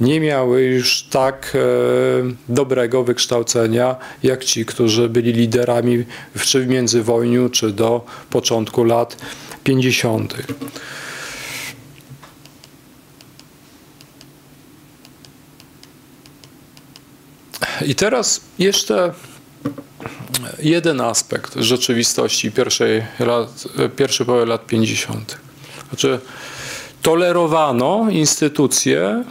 [0.00, 1.58] nie miały już tak e,
[2.48, 6.04] dobrego wykształcenia jak ci, którzy byli liderami
[6.40, 9.16] czy w międzywojniu, czy do początku lat
[9.64, 10.34] 50.
[17.86, 19.12] I teraz jeszcze
[20.58, 23.64] jeden aspekt rzeczywistości pierwszej, lat,
[23.96, 25.38] pierwszej połowy lat 50.
[25.88, 26.20] Znaczy,
[27.02, 29.24] tolerowano instytucje,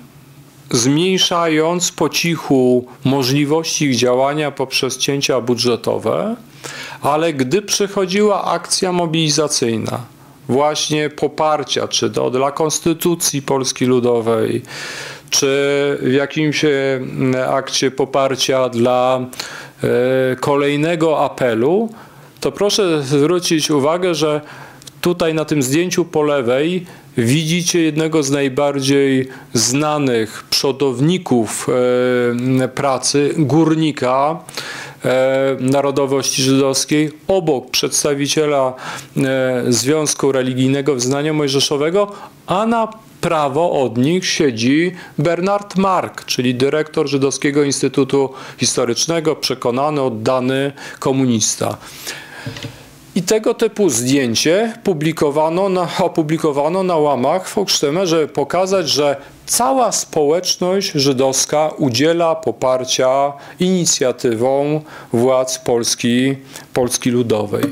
[0.71, 6.35] zmniejszając po cichu możliwości ich działania poprzez cięcia budżetowe,
[7.01, 9.99] ale gdy przychodziła akcja mobilizacyjna,
[10.49, 14.61] właśnie poparcia, czy to dla Konstytucji Polski Ludowej,
[15.29, 15.47] czy
[16.01, 16.69] w jakimś e,
[17.49, 19.19] akcie poparcia dla
[19.83, 21.89] e, kolejnego apelu,
[22.39, 24.41] to proszę zwrócić uwagę, że
[25.01, 26.85] tutaj na tym zdjęciu po lewej
[27.17, 31.67] widzicie jednego z najbardziej znanych przodowników
[32.61, 34.39] e, pracy, górnika
[35.59, 38.73] narodowości żydowskiej, obok przedstawiciela
[39.67, 42.11] Związku Religijnego Wyznania Mojżeszowego,
[42.47, 42.87] a na
[43.21, 51.77] prawo od nich siedzi Bernard Mark, czyli dyrektor Żydowskiego Instytutu Historycznego, przekonany, oddany komunista.
[53.15, 59.15] I tego typu zdjęcie publikowano na, opublikowano na łamach Volksstimme, żeby pokazać, że
[59.45, 64.81] cała społeczność żydowska udziela poparcia inicjatywom
[65.13, 66.35] władz Polski,
[66.73, 67.63] Polski Ludowej.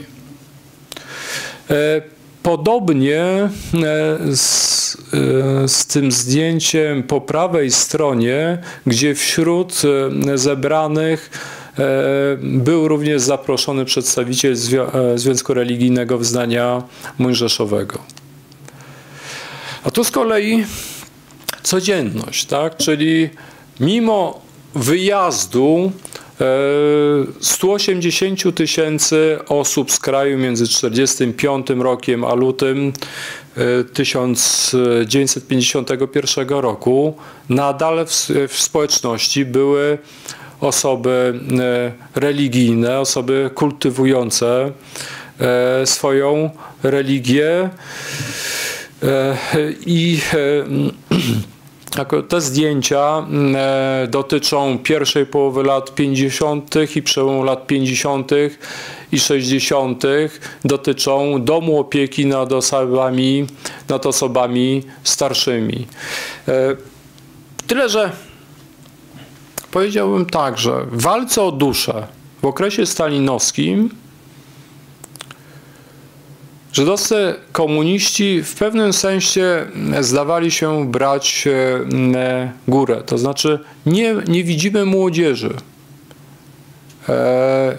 [1.69, 2.01] E,
[2.47, 3.49] Podobnie e,
[4.35, 4.97] z,
[5.63, 9.81] e, z, tym zdjęciem po prawej stronie, gdzie wśród
[10.33, 11.29] e, zebranych
[12.41, 14.55] był również zaproszony przedstawiciel
[15.15, 16.83] Związku Religijnego Wznania
[17.17, 17.99] Mojżeszowego.
[19.83, 20.65] A tu z kolei
[21.63, 22.77] codzienność, tak?
[22.77, 23.29] czyli
[23.79, 24.41] mimo
[24.75, 25.91] wyjazdu
[27.41, 32.93] 180 tysięcy osób z kraju między 45 rokiem a lutym
[33.93, 37.15] 1951 e, roku.
[37.49, 39.97] Nadal w, w społeczności były
[40.61, 44.71] osoby e, religijne, osoby kultywujące
[45.39, 46.49] e, swoją
[46.83, 47.69] religię.
[49.85, 50.19] I
[52.27, 56.75] te zdjęcia mm, e, dotyczą pierwszej połowy lat 50.
[56.95, 58.31] i przełomu lat 50.
[59.11, 60.03] i 60.
[60.65, 63.47] dotyczą domu opieki nad osobami,
[63.89, 65.87] nad osobami starszymi.
[66.47, 66.75] E,
[67.67, 68.11] tyle, że
[69.71, 72.07] powiedziałbym tak, że w walce o duszę
[72.41, 73.89] w okresie stalinowskim
[76.77, 79.65] Żydowscy komuniści w pewnym sensie
[79.99, 81.47] zdawali się brać
[82.15, 83.03] e, górę.
[83.05, 85.53] To znaczy nie, nie widzimy młodzieży
[87.09, 87.77] e,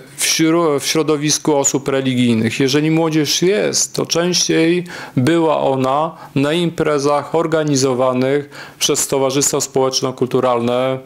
[0.78, 2.60] w środowisku osób religijnych.
[2.60, 4.84] Jeżeli młodzież jest, to częściej
[5.16, 10.98] była ona na imprezach organizowanych przez Towarzystwo Społeczno-Kulturalne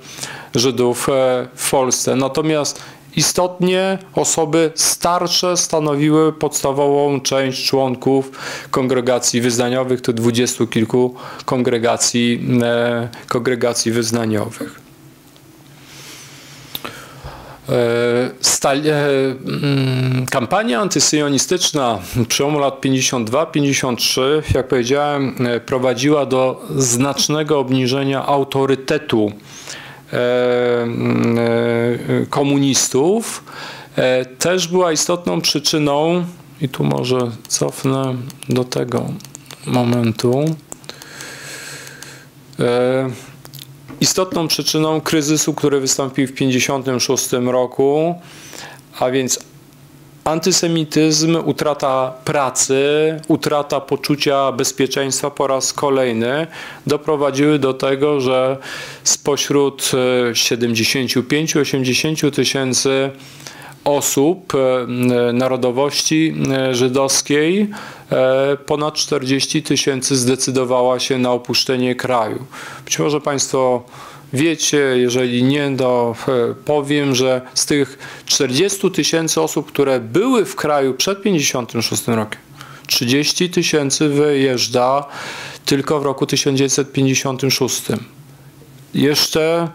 [0.54, 2.16] Żydów e, w Polsce.
[2.16, 2.82] Natomiast
[3.16, 8.30] Istotnie osoby starsze stanowiły podstawową część członków
[8.70, 11.14] kongregacji wyznaniowych, to dwudziestu kilku
[11.44, 14.80] kongregacji, e, kongregacji wyznaniowych.
[17.68, 18.30] E,
[18.64, 21.98] e, mm, kampania antysyjonistyczna
[22.28, 25.34] przełomu lat 52-53, jak powiedziałem,
[25.66, 29.32] prowadziła do znacznego obniżenia autorytetu
[32.30, 33.44] komunistów,
[33.96, 36.24] e, też była istotną przyczyną
[36.60, 38.14] i tu może cofnę
[38.48, 39.04] do tego
[39.66, 40.44] momentu.
[42.60, 43.10] E,
[44.00, 48.14] istotną przyczyną kryzysu, który wystąpił w 1956 roku,
[48.98, 49.38] a więc
[50.24, 52.76] Antysemityzm, utrata pracy,
[53.28, 56.46] utrata poczucia bezpieczeństwa po raz kolejny
[56.86, 58.56] doprowadziły do tego, że
[59.04, 59.90] spośród
[60.32, 63.10] 75-80 tysięcy
[63.84, 64.86] osób e,
[65.32, 67.70] narodowości e, żydowskiej
[68.10, 72.44] e, ponad 40 tysięcy zdecydowała się na opuszczenie kraju.
[72.84, 73.82] Być może Państwo
[74.32, 76.14] wiecie, jeżeli nie, to
[76.64, 82.40] powiem, że z tych 40 tysięcy osób, które były w kraju przed 56 rokiem,
[82.86, 85.04] 30 tysięcy wyjeżdża
[85.64, 87.82] tylko w roku 1956.
[88.94, 89.68] Jeszcze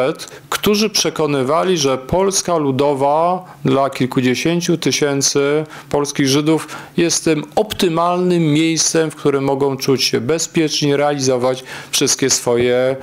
[0.49, 6.67] którzy przekonywali, że Polska Ludowa dla kilkudziesięciu tysięcy polskich Żydów
[6.97, 12.95] jest tym optymalnym miejscem, w którym mogą czuć się bezpiecznie, realizować wszystkie swoje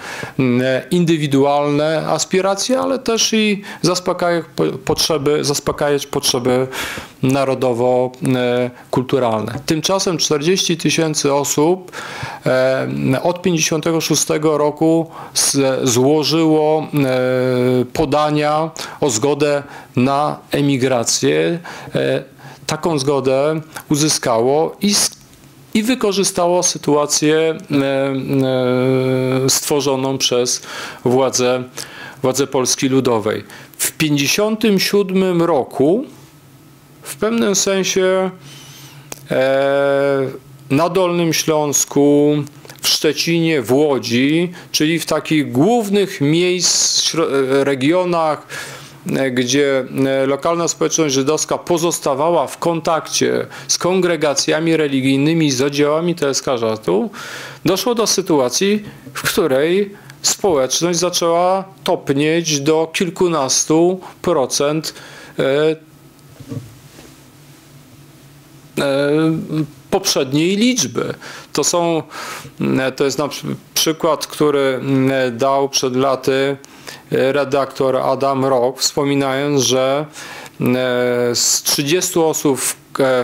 [0.91, 4.45] indywidualne aspiracje, ale też i zaspokajać
[4.85, 6.67] potrzeby, zaspokajać potrzeby
[7.23, 9.55] narodowo-kulturalne.
[9.67, 11.93] Tymczasem 40 tysięcy osób
[13.23, 15.11] od 56 roku
[15.83, 16.87] złożyło
[17.93, 18.71] podania
[19.01, 19.63] o zgodę
[19.97, 21.59] na emigrację.
[21.95, 22.23] E,
[22.67, 24.95] taką zgodę uzyskało i
[25.75, 27.55] i wykorzystało sytuację e,
[29.45, 30.63] e, stworzoną przez
[31.05, 31.65] władze,
[32.23, 33.45] władze Polski Ludowej.
[33.79, 36.05] W 1957 roku
[37.03, 38.31] w pewnym sensie
[40.71, 42.37] na Dolnym Śląsku,
[42.89, 47.13] w Szczecinie, w Łodzi, czyli w takich głównych miejsc,
[47.49, 48.47] regionach,
[49.17, 56.15] e, gdzie e, lokalna społeczność żydowska pozostawała w kontakcie z kongregacjami religijnymi, z oddziałami
[56.57, 57.11] Żartu,
[57.65, 58.85] doszło do sytuacji,
[59.15, 64.95] w której społeczność zaczęła topnieć do kilkunastu procent
[65.39, 65.77] e,
[69.91, 71.15] poprzedniej liczby.
[71.53, 72.03] To są,
[72.61, 73.29] mm, to jest na
[73.75, 76.57] przykład, który mm, dał przed laty
[77.13, 80.07] e, redaktor Adam Rock, wspominając, że
[80.61, 82.61] mm, e, z 30 osób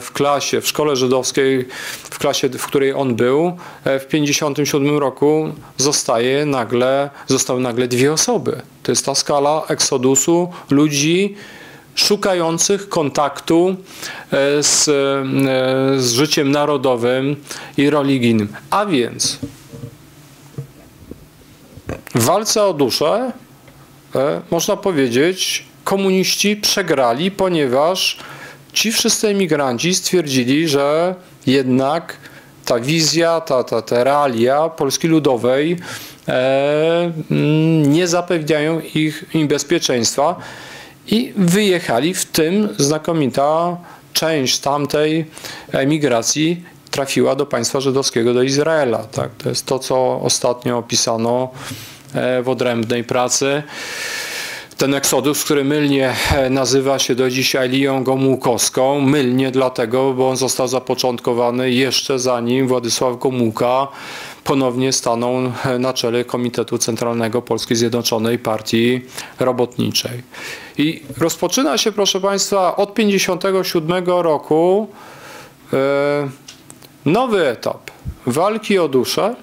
[0.00, 1.68] w klasie, w szkole żydowskiej,
[2.10, 8.12] w klasie, w której on był, e, w 57 roku zostaje nagle, zostały nagle dwie
[8.12, 8.62] osoby.
[8.82, 11.36] To jest ta skala eksodusu ludzi,
[11.94, 13.76] szukających kontaktu
[14.32, 14.92] e, z, e,
[16.00, 17.36] z życiem narodowym
[17.76, 18.48] i religijnym.
[18.70, 19.38] A więc
[22.14, 23.32] w walce o duszę
[24.14, 28.18] e, można powiedzieć, komuniści przegrali, ponieważ
[28.72, 31.14] ci wszyscy emigranci stwierdzili, że
[31.46, 32.16] jednak
[32.64, 35.76] ta wizja, ta, ta, ta realia Polski Ludowej
[36.28, 37.12] e,
[37.86, 40.36] nie zapewniają ich im bezpieczeństwa
[41.06, 43.76] i wyjechali, w tym znakomita
[44.12, 45.24] część tamtej
[45.72, 48.98] emigracji trafiła do państwa żydowskiego, do Izraela.
[48.98, 49.30] Tak?
[49.38, 51.50] To jest to, co ostatnio opisano
[52.14, 53.62] e, w odrębnej pracy.
[54.76, 60.36] Ten eksodus, który mylnie e, nazywa się do dzisiaj Lią Gomułkowską, mylnie dlatego, bo on
[60.36, 63.88] został zapoczątkowany jeszcze zanim Władysław Gomułka
[64.44, 69.00] ponownie staną na czele Komitetu Centralnego Polskiej Zjednoczonej Partii
[69.40, 70.22] Robotniczej.
[70.78, 74.88] I rozpoczyna się, proszę Państwa, od 1957 roku
[75.72, 76.28] e,
[77.04, 77.90] nowy etap
[78.26, 79.36] walki o duszę,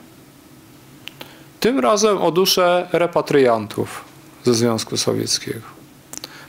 [1.59, 4.05] tym razem o duszę repatriantów
[4.43, 5.81] ze Związku Sowieckiego.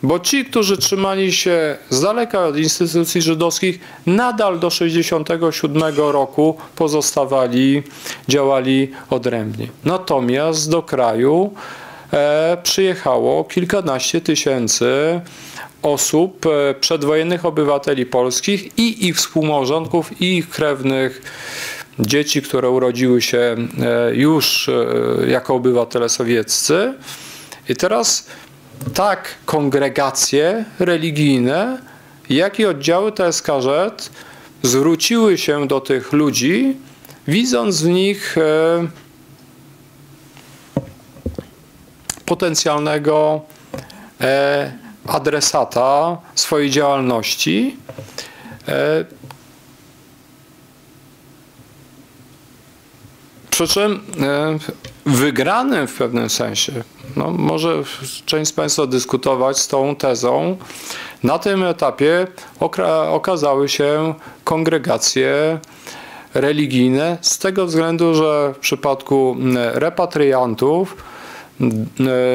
[0.03, 7.83] Bo ci, którzy trzymali się z daleka od instytucji żydowskich, nadal do 1967 roku pozostawali,
[8.29, 9.69] działali odrębnie.
[9.85, 11.55] Natomiast do kraju
[12.63, 15.21] przyjechało kilkanaście tysięcy
[15.83, 21.23] osób, e, przedwojennych obywateli polskich i ich współmałżonków, i ich krewnych
[21.99, 24.87] dzieci, które urodziły się e, już e,
[25.31, 26.95] jako obywatele sowieccy.
[27.69, 28.27] I teraz
[28.95, 31.79] tak kongregacje religijne,
[32.31, 34.11] jak i oddziały TSKZ
[34.63, 36.77] zwróciły się do tych ludzi,
[37.29, 38.89] widząc w nich e,
[42.33, 43.41] potencjalnego
[44.21, 44.73] e,
[45.07, 47.77] adresata swojej działalności.
[48.69, 49.05] E,
[53.51, 54.01] przy czym
[55.07, 56.73] wygranym w pewnym sensie,
[57.17, 57.83] no może
[58.27, 60.57] część z Państwa dyskutować z tą tezą,
[61.23, 62.27] na tym etapie
[63.11, 64.15] okazały się
[64.45, 65.59] kongregacje
[66.35, 69.37] religijne z tego względu, że w przypadku
[69.75, 71.12] repatriantów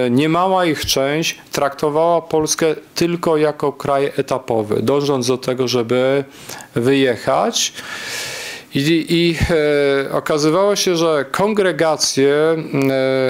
[0.10, 6.24] niemała ich część traktowała Polskę tylko jako kraj etapowy, dążąc do tego, żeby
[6.76, 7.74] wyjechać.
[8.76, 9.38] I, i
[10.08, 12.56] e, okazywało się, że kongregacje, e,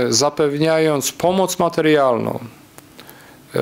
[0.09, 2.39] zapewniając pomoc materialną,
[3.55, 3.59] e,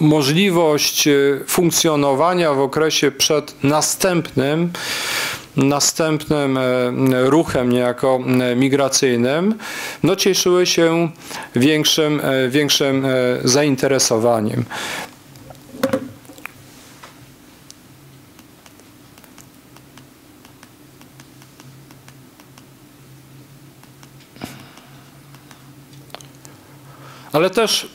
[0.00, 1.08] możliwość
[1.46, 4.72] funkcjonowania w okresie przed następnym,
[5.56, 6.58] następnym
[7.24, 8.20] ruchem niejako
[8.56, 9.54] migracyjnym,
[10.02, 11.08] no cieszyły się
[11.54, 13.06] większym, większym
[13.44, 14.64] zainteresowaniem.
[27.34, 27.88] Ale też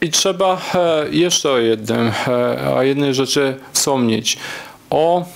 [0.00, 4.38] i trzeba e, jeszcze o jednym, e, o jednej rzeczy wspomnieć.
[4.90, 5.26] O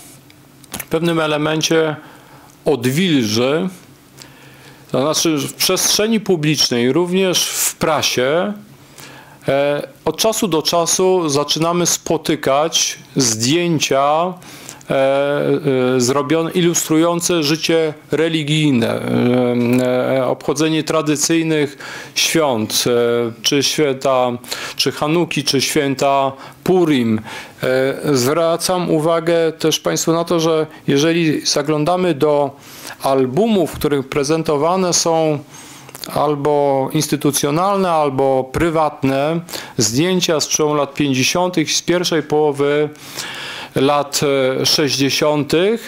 [0.90, 1.96] pewnym elemencie
[2.64, 3.68] odwilży,
[4.90, 8.52] to znaczy w przestrzeni publicznej, również w prasie,
[9.48, 14.32] e, od czasu do czasu zaczynamy spotykać zdjęcia
[14.90, 14.94] E,
[15.96, 19.00] e, zrobione, ilustrujące życie religijne,
[20.18, 21.78] e, obchodzenie tradycyjnych
[22.14, 22.84] świąt,
[23.42, 24.30] czy święta,
[24.76, 26.32] czy Hanuki, czy święta
[26.64, 27.20] Purim.
[28.12, 32.50] Zwracam uwagę też Państwu na to, że jeżeli zaglądamy do
[33.02, 35.38] albumów, w których prezentowane są
[36.14, 39.40] albo instytucjonalne, albo prywatne
[39.78, 41.56] zdjęcia z przełomu lat 50.
[41.70, 42.88] z pierwszej połowy
[43.74, 44.20] lat
[44.64, 45.78] 60., e,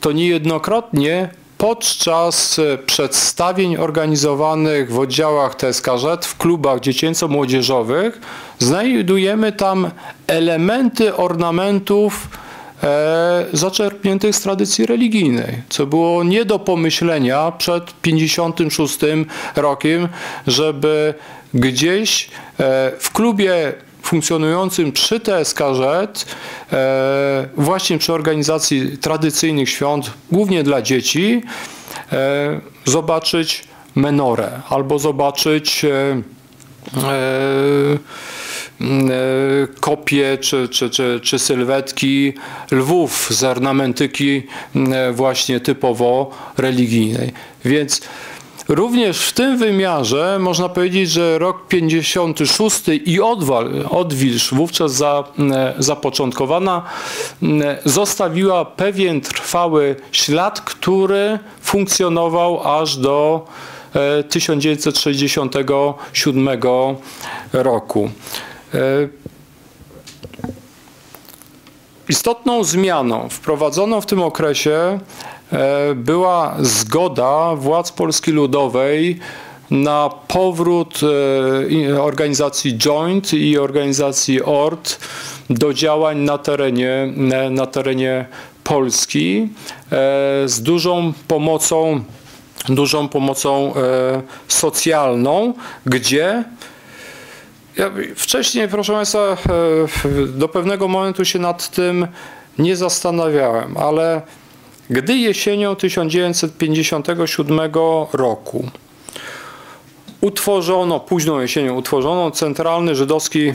[0.00, 1.28] to niejednokrotnie
[1.58, 8.20] podczas e, przedstawień organizowanych w oddziałach TSKZ, w klubach dziecięco-młodzieżowych,
[8.58, 9.90] znajdujemy tam
[10.26, 12.28] elementy ornamentów
[12.82, 18.98] e, zaczerpniętych z tradycji religijnej, co było nie do pomyślenia przed 56
[19.56, 20.08] rokiem,
[20.46, 21.14] żeby
[21.54, 23.72] gdzieś e, w klubie
[24.08, 26.26] funkcjonującym przy TSKZ,
[26.72, 31.42] e, właśnie przy organizacji tradycyjnych świąt, głównie dla dzieci,
[32.12, 33.64] e, zobaczyć
[33.94, 36.22] menorę albo zobaczyć e,
[39.80, 42.32] kopie czy, czy, czy, czy sylwetki
[42.70, 44.42] lwów z ornamentyki
[45.12, 47.32] właśnie typowo religijnej.
[47.64, 48.00] Więc
[48.68, 55.24] Również w tym wymiarze można powiedzieć, że rok 56 i odwal, odwilż wówczas za,
[55.78, 56.82] zapoczątkowana
[57.84, 63.46] zostawiła pewien trwały ślad, który funkcjonował aż do
[64.28, 66.58] 1967 e,
[67.52, 68.10] roku.
[68.74, 68.78] E,
[72.08, 75.00] istotną zmianą wprowadzoną w tym okresie E,
[75.94, 79.18] była zgoda władz Polski Ludowej
[79.70, 81.00] na powrót
[81.92, 85.00] e, organizacji Joint i organizacji ORT
[85.50, 87.12] do działań na terenie,
[87.50, 88.26] na terenie
[88.64, 89.48] Polski e,
[90.48, 92.00] z dużą pomocą,
[92.68, 93.72] dużą pomocą
[94.48, 95.54] socjalną,
[95.86, 96.44] gdzie
[98.16, 99.36] wcześniej, proszę Państwa,
[100.26, 102.06] do pewnego momentu się nad tym
[102.58, 104.22] nie zastanawiałem, ale
[104.90, 107.60] gdy jesienią 1957
[108.12, 108.68] roku
[110.20, 113.54] utworzono, późną jesienią utworzono Centralny Żydowski e,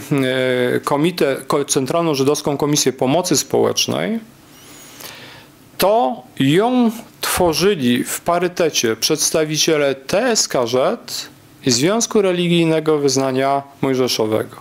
[0.79, 4.19] Komitet, Centralną Żydowską Komisję Pomocy Społecznej,
[5.77, 6.91] to ją
[7.21, 10.75] tworzyli w parytecie przedstawiciele TSKZ
[11.65, 14.55] i Związku Religijnego Wyznania Mojżeszowego.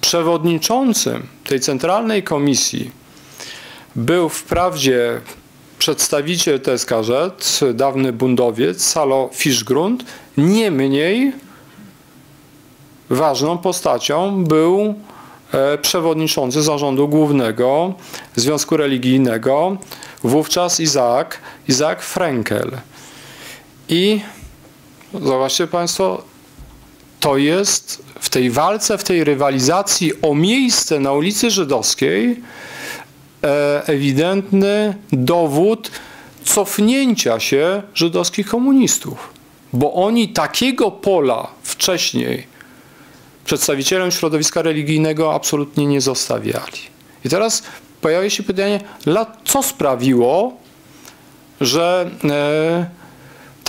[0.00, 2.90] Przewodniczącym tej centralnej komisji
[3.96, 5.20] był wprawdzie
[5.80, 7.10] przedstawiciel TSKZ,
[7.74, 10.04] dawny bundowiec, Salo Fiszgrund,
[10.36, 11.32] niemniej
[13.10, 14.94] ważną postacią był
[15.52, 17.94] e, przewodniczący zarządu głównego
[18.36, 19.76] Związku Religijnego,
[20.24, 21.38] wówczas Izaak,
[21.68, 22.70] Izaak Frenkel.
[23.88, 24.20] I
[25.22, 26.22] zobaczcie Państwo,
[27.20, 32.42] to jest w tej walce, w tej rywalizacji o miejsce na ulicy Żydowskiej
[33.86, 35.90] ewidentny dowód
[36.44, 39.32] cofnięcia się żydowskich komunistów,
[39.72, 42.46] bo oni takiego pola wcześniej
[43.44, 46.78] przedstawicielom środowiska religijnego absolutnie nie zostawiali.
[47.24, 47.62] I teraz
[48.00, 48.80] pojawia się pytanie,
[49.44, 50.52] co sprawiło,
[51.60, 52.99] że e,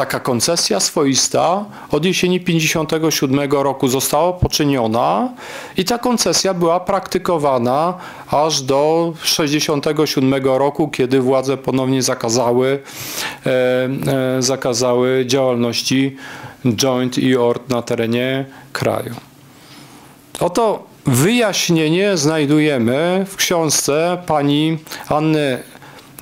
[0.02, 5.30] taka koncesja swoista od jesieni 57 roku została poczyniona
[5.78, 7.94] i ta koncesja była praktykowana
[8.32, 12.80] aż do 67 roku, kiedy władze ponownie zakazały,
[13.46, 16.16] e, e, zakazały działalności
[16.66, 19.16] joint i ort na terenie kraju.
[20.40, 24.78] Oto wyjaśnienie znajdujemy w książce pani
[25.10, 25.64] Anny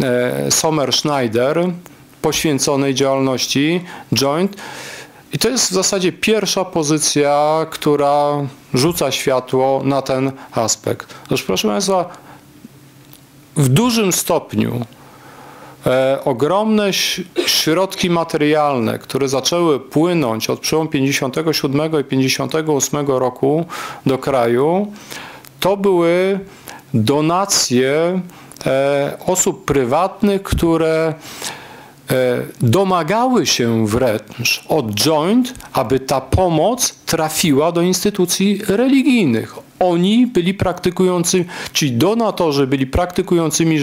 [0.01, 1.71] e, Sommer-Schneider
[2.21, 3.83] poświęconej działalności
[4.13, 4.55] joint.
[5.33, 8.27] I to jest w zasadzie pierwsza pozycja, która
[8.73, 11.13] rzuca światło na ten aspekt.
[11.25, 12.09] Otóż proszę Państwa,
[13.55, 14.85] w dużym stopniu
[15.85, 16.93] e, ogromne
[17.45, 23.65] środki materialne, które zaczęły płynąć od przełomu 57 i 58 roku
[24.05, 24.93] do kraju,
[25.59, 26.39] to były
[26.93, 28.21] donacje
[28.65, 31.13] e, osób prywatnych, które
[32.61, 39.55] domagały się wręcz od joint, aby ta pomoc trafiła do instytucji religijnych.
[39.79, 43.77] Oni byli praktykującymi, ci donatorzy byli praktykującymi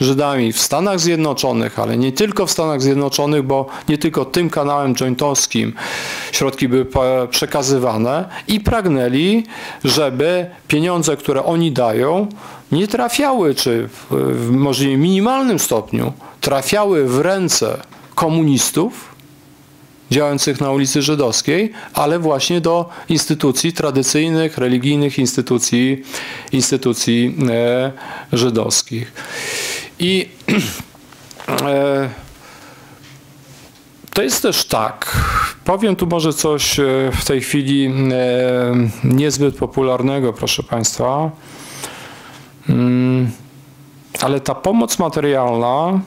[0.00, 4.94] Żydami w Stanach Zjednoczonych, ale nie tylko w Stanach Zjednoczonych, bo nie tylko tym kanałem
[4.94, 5.72] jointowskim
[6.32, 6.86] środki były
[7.30, 9.44] przekazywane i pragnęli,
[9.84, 12.26] żeby pieniądze, które oni dają,
[12.72, 17.82] nie trafiały, czy w możliwie minimalnym stopniu, trafiały w ręce
[18.14, 19.18] komunistów
[20.10, 26.02] działających na ulicy Żydowskiej, ale właśnie do instytucji tradycyjnych, religijnych instytucji,
[26.52, 27.92] instytucji e,
[28.32, 29.12] żydowskich.
[29.98, 30.28] I
[31.48, 32.08] e,
[34.14, 35.16] to jest też tak,
[35.64, 37.92] powiem tu może coś e, w tej chwili e,
[39.04, 41.30] niezbyt popularnego, proszę Państwa,
[42.68, 43.30] mm,
[44.20, 46.00] ale ta pomoc materialna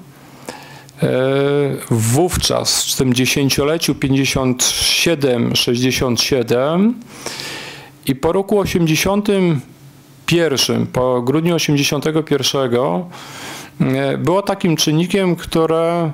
[1.92, 6.94] wówczas w tym dziesięcioleciu 57-67
[8.08, 12.72] i po roku 81, po grudniu 81
[13.82, 16.12] e, było takim czynnikiem, które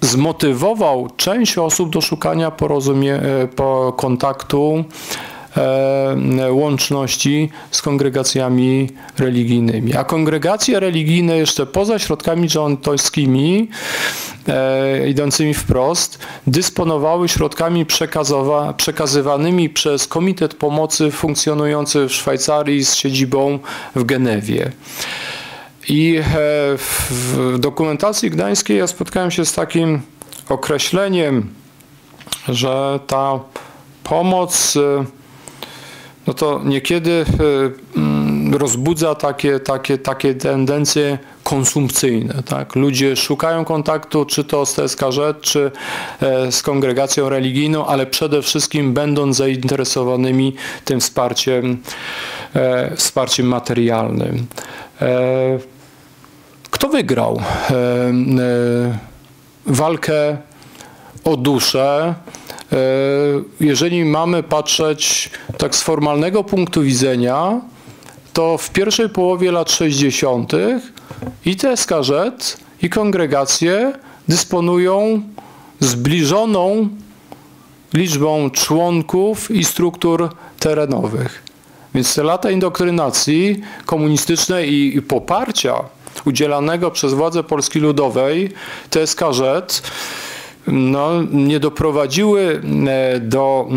[0.00, 5.29] zmotywował część osób do szukania porozumie, e, po kontaktu E,
[6.50, 9.96] łączności z kongregacjami religijnymi.
[9.96, 13.68] A kongregacje religijne jeszcze poza środkami rządowskimi
[14.48, 17.86] e, idącymi wprost, dysponowały środkami
[18.76, 23.58] przekazywanymi przez Komitet Pomocy funkcjonujący w Szwajcarii z siedzibą
[23.94, 24.72] w Genewie.
[25.88, 26.22] I e,
[27.08, 30.00] w dokumentacji gdańskiej ja spotkałem się z takim
[30.48, 31.54] określeniem,
[32.48, 33.40] że ta
[34.04, 34.78] pomoc
[36.30, 37.24] no to niekiedy
[37.94, 42.42] e, mm, rozbudza takie, takie, takie tendencje konsumpcyjne.
[42.42, 42.76] Tak?
[42.76, 45.70] Ludzie szukają kontaktu, czy to z TSKŻ, czy
[46.22, 50.54] e, z kongregacją religijną, ale przede wszystkim będąc zainteresowanymi
[50.84, 51.78] tym wsparciem,
[52.54, 54.46] e, wsparciem materialnym.
[56.70, 57.40] Kto wygrał
[59.66, 60.36] walkę
[61.24, 62.14] o duszę
[63.60, 67.60] jeżeli mamy patrzeć tak z formalnego punktu widzenia,
[68.32, 70.52] to w pierwszej połowie lat 60.
[71.46, 72.10] i TSKZ,
[72.82, 73.92] i kongregacje
[74.28, 75.22] dysponują
[75.80, 76.88] zbliżoną
[77.94, 80.28] liczbą członków i struktur
[80.58, 81.42] terenowych.
[81.94, 85.74] Więc te lata indoktrynacji komunistycznej i, i poparcia
[86.24, 88.52] udzielanego przez władze Polski Ludowej
[88.90, 89.82] TSKZ
[90.66, 93.68] no, nie doprowadziły e, do,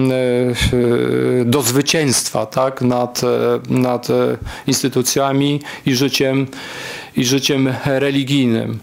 [1.41, 3.27] e, do zwycięstwa tak, nad, e,
[3.69, 4.07] nad
[4.67, 6.47] instytucjami i życiem,
[7.15, 8.79] i życiem religijnym.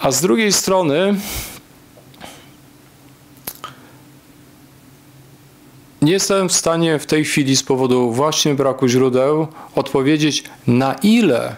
[0.00, 1.14] A z drugiej strony
[6.02, 11.56] nie jestem w stanie w tej chwili z powodu właśnie braku źródeł odpowiedzieć na ile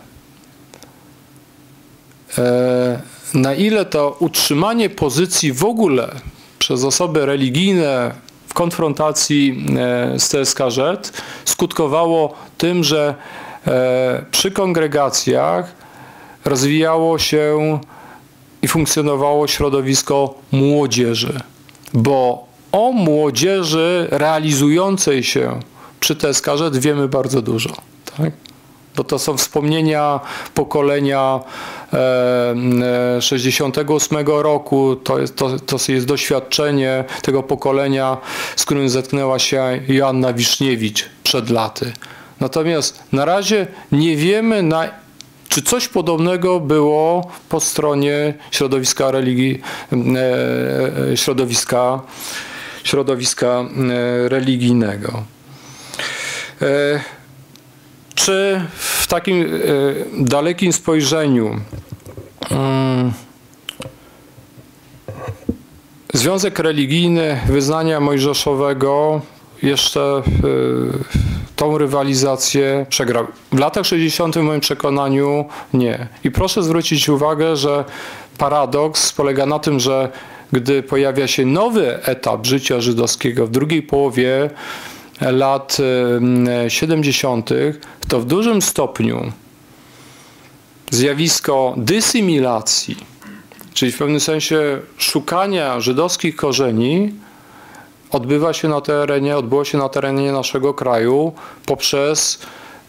[3.34, 6.14] na ile to utrzymanie pozycji w ogóle
[6.58, 8.14] przez osoby religijne
[8.48, 11.12] w konfrontacji e, z TSKZ
[11.44, 13.14] skutkowało tym, że
[13.66, 15.74] e, przy kongregacjach
[16.44, 17.78] rozwijało się
[18.62, 21.40] i funkcjonowało środowisko młodzieży,
[21.92, 25.60] bo o młodzieży realizującej się
[26.00, 27.70] przy Teskarze wiemy bardzo dużo.
[28.16, 28.32] Tak?
[28.96, 30.20] Bo to są wspomnienia
[30.54, 31.40] pokolenia
[31.92, 32.54] e,
[33.16, 38.16] e, 68 roku, to jest, to, to jest doświadczenie tego pokolenia,
[38.56, 41.92] z którym zetknęła się Joanna Wiszniewicz przed laty.
[42.40, 44.88] Natomiast na razie nie wiemy, na,
[45.48, 49.60] czy coś podobnego było po stronie środowiska religii,
[49.92, 52.00] e, e, środowiska,
[52.84, 55.22] środowiska e, religijnego.
[58.20, 59.48] E, Czy w takim e,
[60.24, 61.60] dalekim spojrzeniu
[62.50, 63.12] mm,
[66.14, 69.20] Związek religijny wyznania mojżeszowego
[69.62, 73.26] jeszcze y, tą rywalizację przegrał.
[73.52, 74.36] W latach 60.
[74.36, 75.44] w moim przekonaniu
[75.74, 76.08] nie.
[76.24, 77.84] I proszę zwrócić uwagę, że
[78.38, 80.08] paradoks polega na tym, że
[80.52, 84.50] gdy pojawia się nowy etap życia żydowskiego w drugiej połowie
[85.20, 85.76] lat
[86.66, 87.50] y, 70.,
[88.08, 89.32] to w dużym stopniu
[90.90, 92.96] zjawisko dysymilacji,
[93.74, 97.14] czyli w pewnym sensie szukania żydowskich korzeni,
[98.10, 101.32] odbywa się na terenie, odbyło się na terenie naszego kraju
[101.66, 102.38] poprzez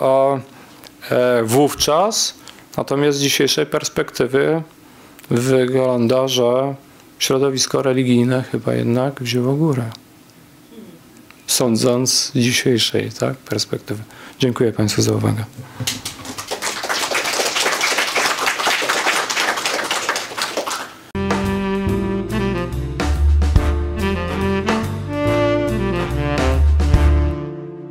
[1.10, 2.34] e, wówczas,
[2.76, 4.62] natomiast z dzisiejszej perspektywy
[5.30, 6.74] wygląda, że
[7.18, 9.84] środowisko religijne chyba jednak wzięło górę.
[11.50, 14.02] Sądząc z dzisiejszej tak, perspektywy.
[14.38, 15.44] Dziękuję Państwu za uwagę.